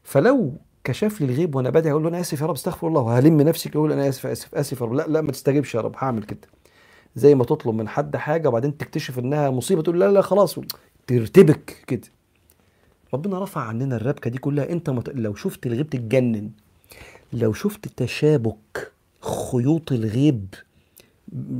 فلو 0.03 0.53
كشف 0.83 1.21
لي 1.21 1.27
الغيب 1.27 1.55
وأنا 1.55 1.69
بدعي 1.69 1.91
أقول 1.91 2.03
له 2.03 2.09
أنا 2.09 2.19
آسف 2.19 2.41
يا 2.41 2.45
رب 2.45 2.53
استغفر 2.53 2.87
الله. 2.87 3.01
وهلم 3.01 3.41
نفسي 3.41 3.69
أقول 3.69 3.91
أنا 3.91 4.09
آسف 4.09 4.25
آسف 4.25 4.55
آسف 4.55 4.81
يا 4.81 4.85
رب. 4.85 4.93
لا 4.93 5.07
لا 5.07 5.21
ما 5.21 5.31
تستجيبش 5.31 5.75
يا 5.75 5.81
رب 5.81 5.95
هعمل 5.97 6.23
كده. 6.23 6.47
زي 7.15 7.35
ما 7.35 7.43
تطلب 7.43 7.75
من 7.75 7.87
حد 7.87 8.15
حاجة 8.15 8.47
وبعدين 8.47 8.77
تكتشف 8.77 9.19
إنها 9.19 9.49
مصيبة 9.49 9.81
تقول 9.81 9.99
لا 9.99 10.11
لا 10.11 10.21
خلاص 10.21 10.59
ترتبك 11.07 11.83
كده. 11.87 12.07
ربنا 13.13 13.43
رفع 13.43 13.61
عننا 13.61 13.95
الربكة 13.95 14.29
دي 14.29 14.37
كلها. 14.37 14.69
أنت 14.69 14.89
مت... 14.89 15.09
لو 15.09 15.35
شفت 15.35 15.65
الغيب 15.65 15.89
تتجنن. 15.89 16.51
لو 17.33 17.53
شفت 17.53 17.87
تشابك 17.87 18.91
خيوط 19.21 19.91
الغيب 19.91 20.55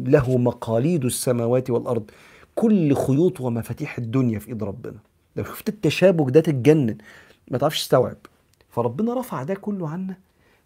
له 0.05 0.37
مقاليد 0.37 1.05
السماوات 1.05 1.69
والأرض. 1.69 2.11
كل 2.55 2.95
خيوط 2.95 3.41
ومفاتيح 3.41 3.97
الدنيا 3.97 4.39
في 4.39 4.47
إيد 4.47 4.63
ربنا. 4.63 4.97
لو 5.35 5.43
شفت 5.43 5.69
التشابك 5.69 6.31
ده 6.33 6.39
تتجنن 6.41 6.97
ما 7.47 7.57
تعرفش 7.57 7.79
تستوعب. 7.81 8.17
فربنا 8.69 9.19
رفع 9.19 9.43
ده 9.43 9.53
كله 9.53 9.89
عنا 9.89 10.15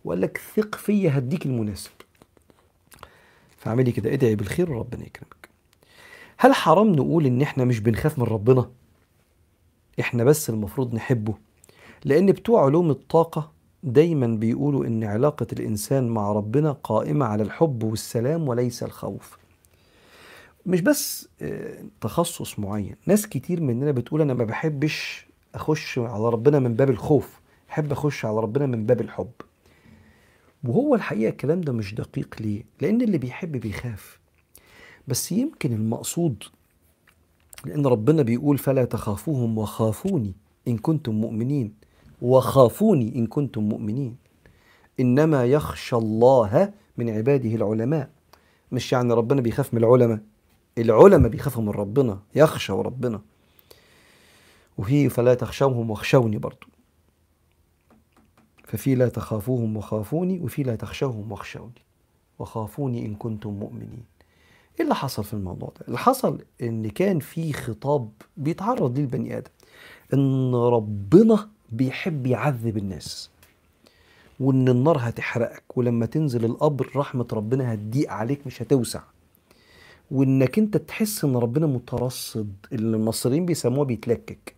وقال 0.05 0.21
لك 0.21 0.41
ثق 0.55 0.75
فيا 0.75 1.17
هديك 1.17 1.45
المناسب. 1.45 1.91
فاعملي 3.57 3.91
كده 3.91 4.13
ادعي 4.13 4.35
بالخير 4.35 4.71
وربنا 4.71 5.05
يكرمك. 5.05 5.49
هل 6.37 6.53
حرام 6.53 6.91
نقول 6.91 7.25
إن 7.25 7.41
إحنا 7.41 7.65
مش 7.65 7.79
بنخاف 7.79 8.19
من 8.19 8.25
ربنا؟ 8.25 8.69
إحنا 9.99 10.23
بس 10.23 10.49
المفروض 10.49 10.95
نحبه 10.95 11.33
لأن 12.05 12.25
بتوع 12.31 12.65
علوم 12.65 12.89
الطاقة 12.91 13.51
دايما 13.83 14.27
بيقولوا 14.27 14.85
إن 14.85 15.03
علاقة 15.03 15.47
الإنسان 15.53 16.07
مع 16.07 16.31
ربنا 16.31 16.71
قائمة 16.71 17.25
على 17.25 17.43
الحب 17.43 17.83
والسلام 17.83 18.47
وليس 18.47 18.83
الخوف. 18.83 19.37
مش 20.67 20.81
بس 20.81 21.27
آه، 21.41 21.83
تخصص 22.01 22.59
معين. 22.59 22.95
ناس 23.05 23.27
كتير 23.27 23.61
مننا 23.61 23.91
بتقول 23.91 24.21
أنا 24.21 24.33
ما 24.33 24.43
بحبش 24.43 25.27
أخش 25.55 25.99
على 25.99 26.29
ربنا 26.29 26.59
من 26.59 26.73
باب 26.73 26.89
الخوف 26.89 27.39
أحب 27.69 27.91
أخش 27.91 28.25
على 28.25 28.39
ربنا 28.39 28.65
من 28.65 28.85
باب 28.85 29.01
الحب. 29.01 29.31
وهو 30.63 30.95
الحقيقة 30.95 31.29
الكلام 31.29 31.61
ده 31.61 31.73
مش 31.73 31.95
دقيق 31.95 32.35
ليه؟ 32.39 32.63
لأن 32.81 33.01
اللي 33.01 33.17
بيحب 33.17 33.51
بيخاف. 33.51 34.19
بس 35.07 35.31
يمكن 35.31 35.73
المقصود 35.73 36.43
لأن 37.65 37.85
ربنا 37.87 38.21
بيقول 38.21 38.57
فلا 38.57 38.85
تخافوهم 38.85 39.57
وخافوني 39.57 40.33
إن 40.67 40.77
كنتم 40.77 41.13
مؤمنين. 41.15 41.73
وخافوني 42.21 43.15
إن 43.15 43.27
كنتم 43.27 43.63
مؤمنين. 43.63 44.15
إنما 44.99 45.45
يخشى 45.45 45.95
الله 45.95 46.73
من 46.97 47.09
عباده 47.09 47.55
العلماء. 47.55 48.09
مش 48.71 48.91
يعني 48.91 49.13
ربنا 49.13 49.41
بيخاف 49.41 49.73
من 49.73 49.83
العلماء. 49.83 50.19
العلماء 50.77 51.31
بيخافوا 51.31 51.63
من 51.63 51.69
ربنا 51.69 52.19
يخشوا 52.35 52.83
ربنا. 52.83 53.21
وفي 54.77 55.09
فلا 55.09 55.33
تخشوهم 55.33 55.89
واخشوني 55.89 56.37
برضو. 56.37 56.67
ففي 58.63 58.95
لا 58.95 59.09
تخافوهم 59.09 59.77
وخافوني 59.77 60.39
وفي 60.39 60.63
لا 60.63 60.75
تخشوهم 60.75 61.31
واخشوني. 61.31 61.81
وخافوني 62.39 63.05
إن 63.05 63.15
كنتم 63.15 63.49
مؤمنين. 63.49 64.03
إيه 64.79 64.83
اللي 64.83 64.95
حصل 64.95 65.23
في 65.23 65.33
الموضوع 65.33 65.73
ده؟ 65.79 65.85
اللي 65.87 65.97
حصل 65.97 66.41
إن 66.61 66.89
كان 66.89 67.19
في 67.19 67.53
خطاب 67.53 68.09
بيتعرض 68.37 68.95
ليه 68.95 69.01
البني 69.03 69.37
آدم. 69.37 69.51
إن 70.13 70.55
ربنا 70.55 71.49
بيحب 71.71 72.27
يعذب 72.27 72.77
الناس. 72.77 73.29
وإن 74.39 74.67
النار 74.69 74.97
هتحرقك 75.01 75.77
ولما 75.77 76.05
تنزل 76.05 76.45
القبر 76.45 76.91
رحمة 76.95 77.27
ربنا 77.33 77.73
هتضيق 77.73 78.11
عليك 78.11 78.47
مش 78.47 78.61
هتوسع. 78.61 79.01
وإنك 80.11 80.59
أنت 80.59 80.77
تحس 80.77 81.23
إن 81.23 81.35
ربنا 81.35 81.67
مترصد 81.67 82.55
اللي 82.73 82.97
المصريين 82.97 83.45
بيسموه 83.45 83.85
بيتلكك. 83.85 84.55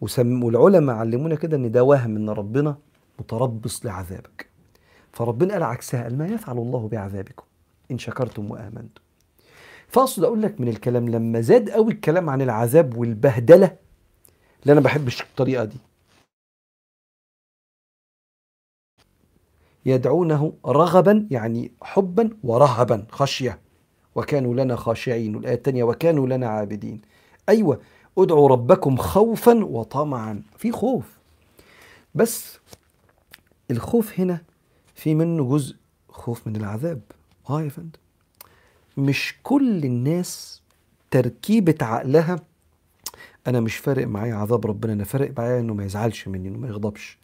وسم 0.00 0.44
والعلماء 0.44 0.96
علمونا 0.96 1.34
كده 1.34 1.56
إن 1.56 1.70
ده 1.72 1.84
وهم 1.84 2.16
إن 2.16 2.30
ربنا 2.30 2.78
متربص 3.18 3.86
لعذابك. 3.86 4.48
فربنا 5.12 5.52
قال 5.52 5.62
عكسها 5.62 6.02
قال 6.02 6.18
ما 6.18 6.26
يفعل 6.26 6.58
الله 6.58 6.88
بعذابكم 6.88 7.44
إن 7.90 7.98
شكرتم 7.98 8.50
وآمنتم. 8.50 9.02
فأقصد 9.88 10.24
أقول 10.24 10.42
لك 10.42 10.60
من 10.60 10.68
الكلام 10.68 11.08
لما 11.08 11.40
زاد 11.40 11.70
قوي 11.70 11.92
الكلام 11.92 12.30
عن 12.30 12.42
العذاب 12.42 12.96
والبهدلة 12.96 13.76
اللي 14.62 14.72
أنا 14.72 14.80
بحبش 14.80 15.22
الطريقة 15.22 15.64
دي. 15.64 15.76
يدعونه 19.86 20.52
رغبا 20.66 21.28
يعني 21.30 21.72
حبا 21.82 22.30
ورهبا 22.44 23.06
خشية. 23.10 23.58
وكانوا 24.18 24.54
لنا 24.54 24.76
خاشعين. 24.76 25.36
والايه 25.36 25.54
الثانية 25.54 25.84
وكانوا 25.84 26.26
لنا 26.26 26.48
عابدين. 26.48 27.00
أيوه 27.48 27.80
ادعوا 28.18 28.48
ربكم 28.48 28.96
خوفا 28.96 29.64
وطمعا. 29.64 30.42
في 30.56 30.72
خوف. 30.72 31.18
بس 32.14 32.58
الخوف 33.70 34.20
هنا 34.20 34.40
في 34.94 35.14
منه 35.14 35.48
جزء 35.48 35.76
خوف 36.08 36.46
من 36.46 36.56
العذاب. 36.56 37.00
آه 37.50 37.62
يا 37.62 37.68
فندم. 37.68 37.98
مش 38.96 39.34
كل 39.42 39.84
الناس 39.84 40.62
تركيبة 41.10 41.74
عقلها 41.82 42.40
أنا 43.46 43.60
مش 43.60 43.76
فارق 43.76 44.06
معايا 44.06 44.34
عذاب 44.34 44.66
ربنا 44.66 44.92
أنا 44.92 45.04
فارق 45.04 45.32
معايا 45.38 45.60
إنه 45.60 45.74
ما 45.74 45.84
يزعلش 45.84 46.28
مني 46.28 46.48
إنه 46.48 46.58
ما 46.58 46.68
يغضبش. 46.68 47.18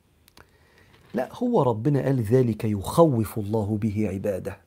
لا 1.15 1.29
هو 1.33 1.63
ربنا 1.63 2.03
قال 2.03 2.23
ذلك 2.23 2.65
يخوف 2.65 3.39
الله 3.39 3.79
به 3.83 4.09
عباده. 4.09 4.59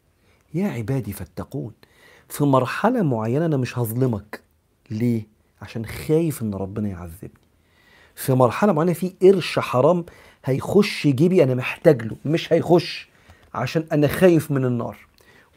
يا 0.54 0.68
عبادي 0.68 1.14
فاتقون. 1.14 1.74
في 2.30 2.44
مرحلة 2.44 3.02
معينة 3.04 3.46
أنا 3.46 3.58
مش 3.58 3.78
هظلمك. 3.78 4.42
ليه؟ 4.92 5.28
عشان 5.62 5.86
خايف 5.86 6.42
إن 6.42 6.54
ربنا 6.54 6.90
يعذبني. 6.90 7.32
في 8.16 8.34
مرحلة 8.34 8.74
معينة 8.74 8.94
في 8.94 9.14
قرش 9.22 9.60
حرام 9.60 10.06
هيخش 10.46 11.08
جيبي 11.08 11.44
أنا 11.44 11.56
محتاج 11.56 12.02
له 12.02 12.16
مش 12.26 12.54
هيخش. 12.54 13.10
عشان 13.54 13.86
أنا 13.92 14.08
خايف 14.08 14.52
من 14.52 14.66
النار 14.66 14.98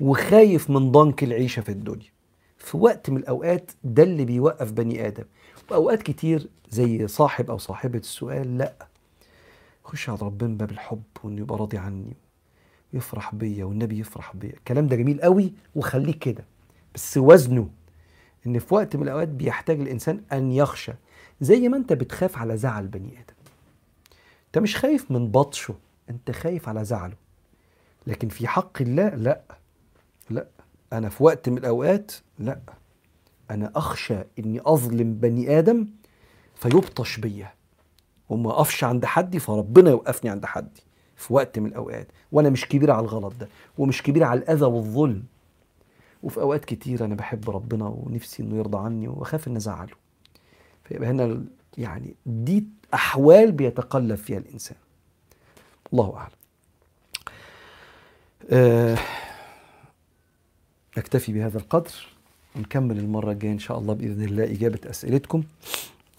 وخايف 0.00 0.70
من 0.70 0.92
ضنك 0.92 1.24
العيشة 1.24 1.60
في 1.62 1.68
الدنيا. 1.68 2.10
في 2.58 2.76
وقت 2.76 3.10
من 3.10 3.16
الأوقات 3.16 3.70
ده 3.84 4.02
اللي 4.02 4.24
بيوقف 4.24 4.72
بني 4.72 5.06
آدم. 5.06 5.24
وأوقات 5.70 6.02
كتير 6.02 6.48
زي 6.70 7.08
صاحب 7.08 7.50
أو 7.50 7.58
صاحبة 7.58 7.98
السؤال 7.98 8.58
لأ 8.58 8.86
خش 9.84 10.08
على 10.08 10.18
ربنا 10.22 10.54
باب 10.56 10.70
الحب 10.70 11.02
وإنه 11.24 11.40
يبقى 11.40 11.58
راضي 11.58 11.78
عني. 11.78 12.16
ويفرح 12.94 13.34
بيا 13.34 13.64
والنبي 13.64 13.98
يفرح 13.98 14.36
بيا. 14.36 14.52
الكلام 14.52 14.86
ده 14.86 14.96
جميل 14.96 15.20
قوي 15.20 15.52
وخليك 15.74 16.18
كده. 16.18 16.44
بس 16.94 17.16
وزنه 17.16 17.68
إن 18.46 18.58
في 18.58 18.74
وقت 18.74 18.96
من 18.96 19.02
الأوقات 19.02 19.28
بيحتاج 19.28 19.80
الإنسان 19.80 20.22
أن 20.32 20.52
يخشى 20.52 20.92
زي 21.40 21.68
ما 21.68 21.76
أنت 21.76 21.92
بتخاف 21.92 22.38
على 22.38 22.56
زعل 22.56 22.86
بني 22.86 23.12
آدم. 23.12 23.34
أنت 24.46 24.58
مش 24.58 24.76
خايف 24.76 25.10
من 25.10 25.30
بطشه 25.30 25.74
أنت 26.10 26.30
خايف 26.30 26.68
على 26.68 26.84
زعله. 26.84 27.16
لكن 28.06 28.28
في 28.28 28.48
حق 28.48 28.82
الله 28.82 29.08
لأ 29.08 29.40
لأ. 30.30 30.46
أنا 30.92 31.08
في 31.08 31.24
وقت 31.24 31.48
من 31.48 31.58
الأوقات 31.58 32.12
لأ. 32.38 32.60
أنا 33.50 33.72
أخشى 33.76 34.18
إني 34.38 34.60
أظلم 34.64 35.14
بني 35.14 35.58
آدم 35.58 35.86
فيبطش 36.54 37.16
بيا. 37.16 37.52
وما 38.28 38.50
أقفش 38.50 38.84
عند 38.84 39.04
حدي 39.04 39.38
فربنا 39.38 39.90
يوقفني 39.90 40.30
عند 40.30 40.46
حدي 40.46 40.82
في 41.16 41.32
وقت 41.34 41.58
من 41.58 41.66
الأوقات. 41.66 42.08
وأنا 42.32 42.50
مش 42.50 42.68
كبير 42.68 42.90
على 42.90 43.00
الغلط 43.00 43.34
ده 43.40 43.48
ومش 43.78 44.02
كبير 44.02 44.24
على 44.24 44.40
الأذى 44.40 44.64
والظلم. 44.64 45.22
وفي 46.22 46.40
أوقات 46.40 46.64
كتير 46.64 47.04
أنا 47.04 47.14
بحب 47.14 47.50
ربنا 47.50 47.86
ونفسي 47.86 48.42
إنه 48.42 48.56
يرضى 48.56 48.78
عني 48.78 49.08
وأخاف 49.08 49.48
ان 49.48 49.56
أزعله. 49.56 49.96
فيبقى 50.84 51.10
هنا 51.10 51.44
يعني 51.78 52.14
دي 52.26 52.64
أحوال 52.94 53.52
بيتقلب 53.52 54.14
فيها 54.14 54.38
الإنسان. 54.38 54.76
الله 55.92 56.16
أعلم. 56.16 56.32
أه 58.50 58.98
نكتفي 60.98 61.32
بهذا 61.32 61.58
القدر 61.58 61.92
ونكمل 62.56 62.98
المرة 62.98 63.32
الجاية 63.32 63.52
إن 63.52 63.58
شاء 63.58 63.78
الله 63.78 63.94
بإذن 63.94 64.22
الله 64.24 64.44
إجابة 64.44 64.90
أسئلتكم. 64.90 65.42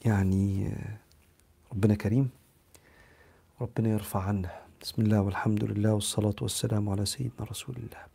يعني 0.06 0.68
آه، 0.68 0.98
ربنا 1.74 1.96
كريم. 1.96 2.30
ربنا 3.62 3.90
يرفع 3.90 4.22
عنا. 4.24 4.52
بسم 4.82 5.02
الله 5.02 5.22
والحمد 5.22 5.64
لله 5.64 5.94
والصلاة 5.94 6.36
والسلام 6.42 6.90
على 6.90 7.06
سيدنا 7.06 7.48
رسول 7.52 7.76
الله. 7.76 8.11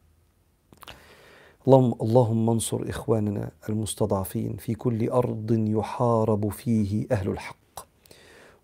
اللهم 1.67 1.95
اللهم 2.03 2.51
انصر 2.51 2.85
إخواننا 2.89 3.51
المستضعفين 3.69 4.57
في 4.57 4.75
كل 4.75 5.09
أرض 5.09 5.53
يحارب 5.53 6.49
فيه 6.49 7.07
أهل 7.13 7.29
الحق. 7.29 7.81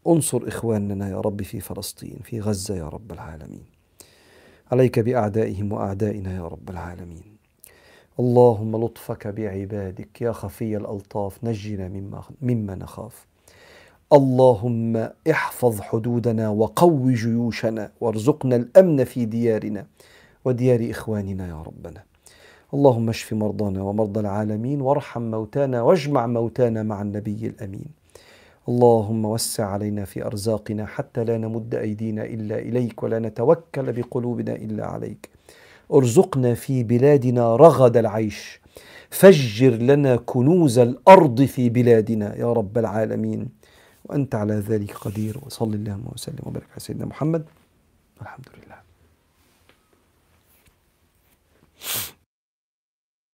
انصر 0.07 0.49
إخواننا 0.49 1.09
يا 1.09 1.21
رب 1.21 1.43
في 1.43 1.61
فلسطين 1.61 2.19
في 2.25 2.41
غزة 2.41 2.77
يا 2.77 2.89
رب 2.89 3.13
العالمين. 3.13 3.65
عليك 4.73 4.99
بأعدائهم 4.99 5.73
وأعدائنا 5.73 6.37
يا 6.37 6.49
رب 6.49 6.71
العالمين. 6.71 7.37
اللهم 8.21 8.85
لطفك 8.85 9.27
بعبادك 9.27 10.23
يا 10.23 10.33
خفي 10.33 10.77
الألطاف 10.77 11.45
نجنا 11.45 11.89
مما, 11.89 12.23
مما 12.43 12.75
نخاف. 12.75 13.27
اللهم 14.13 15.09
احفظ 15.31 15.81
حدودنا 15.81 16.49
وقو 16.49 17.11
جيوشنا 17.11 17.93
وارزقنا 18.01 18.57
الأمن 18.57 19.05
في 19.05 19.25
ديارنا 19.25 19.87
وديار 20.45 20.91
إخواننا 20.91 21.49
يا 21.49 21.63
ربنا. 21.63 22.12
اللهم 22.75 23.09
اشف 23.09 23.33
مرضانا 23.33 23.83
ومرضى 23.83 24.21
العالمين 24.21 24.81
وارحم 24.81 25.23
موتانا 25.23 25.83
واجمع 25.83 26.27
موتانا 26.27 26.83
مع 26.83 27.03
النبي 27.03 27.47
الأمين. 27.47 27.87
اللهم 28.69 29.25
وسع 29.25 29.67
علينا 29.67 30.05
في 30.05 30.27
أرزاقنا 30.27 30.87
حتى 30.87 31.25
لا 31.25 31.39
نمد 31.39 31.75
أيدينا 31.75 32.25
إلا 32.25 32.59
إليك 32.59 33.03
ولا 33.03 33.19
نتوكل 33.19 33.93
بقلوبنا 33.93 34.53
إلا 34.53 34.87
عليك. 34.87 35.29
ارزقنا 35.93 36.55
في 36.55 36.83
بلادنا 36.83 37.57
رغد 37.57 37.97
العيش. 37.97 38.61
فجر 39.11 39.71
لنا 39.71 40.17
كنوز 40.17 40.79
الأرض 40.79 41.43
في 41.43 41.69
بلادنا 41.69 42.37
يا 42.37 42.53
رب 42.53 42.79
العالمين. 42.79 43.49
وأنت 44.05 44.35
على 44.35 44.55
ذلك 44.55 44.93
قدير. 44.93 45.41
وصلي 45.47 45.77
اللهم 45.77 46.05
وسلم 46.13 46.39
وبارك 46.47 46.67
على 46.71 46.81
سيدنا 46.81 47.05
محمد. 47.07 47.45
الحمد 48.23 48.47
لله. 48.57 48.79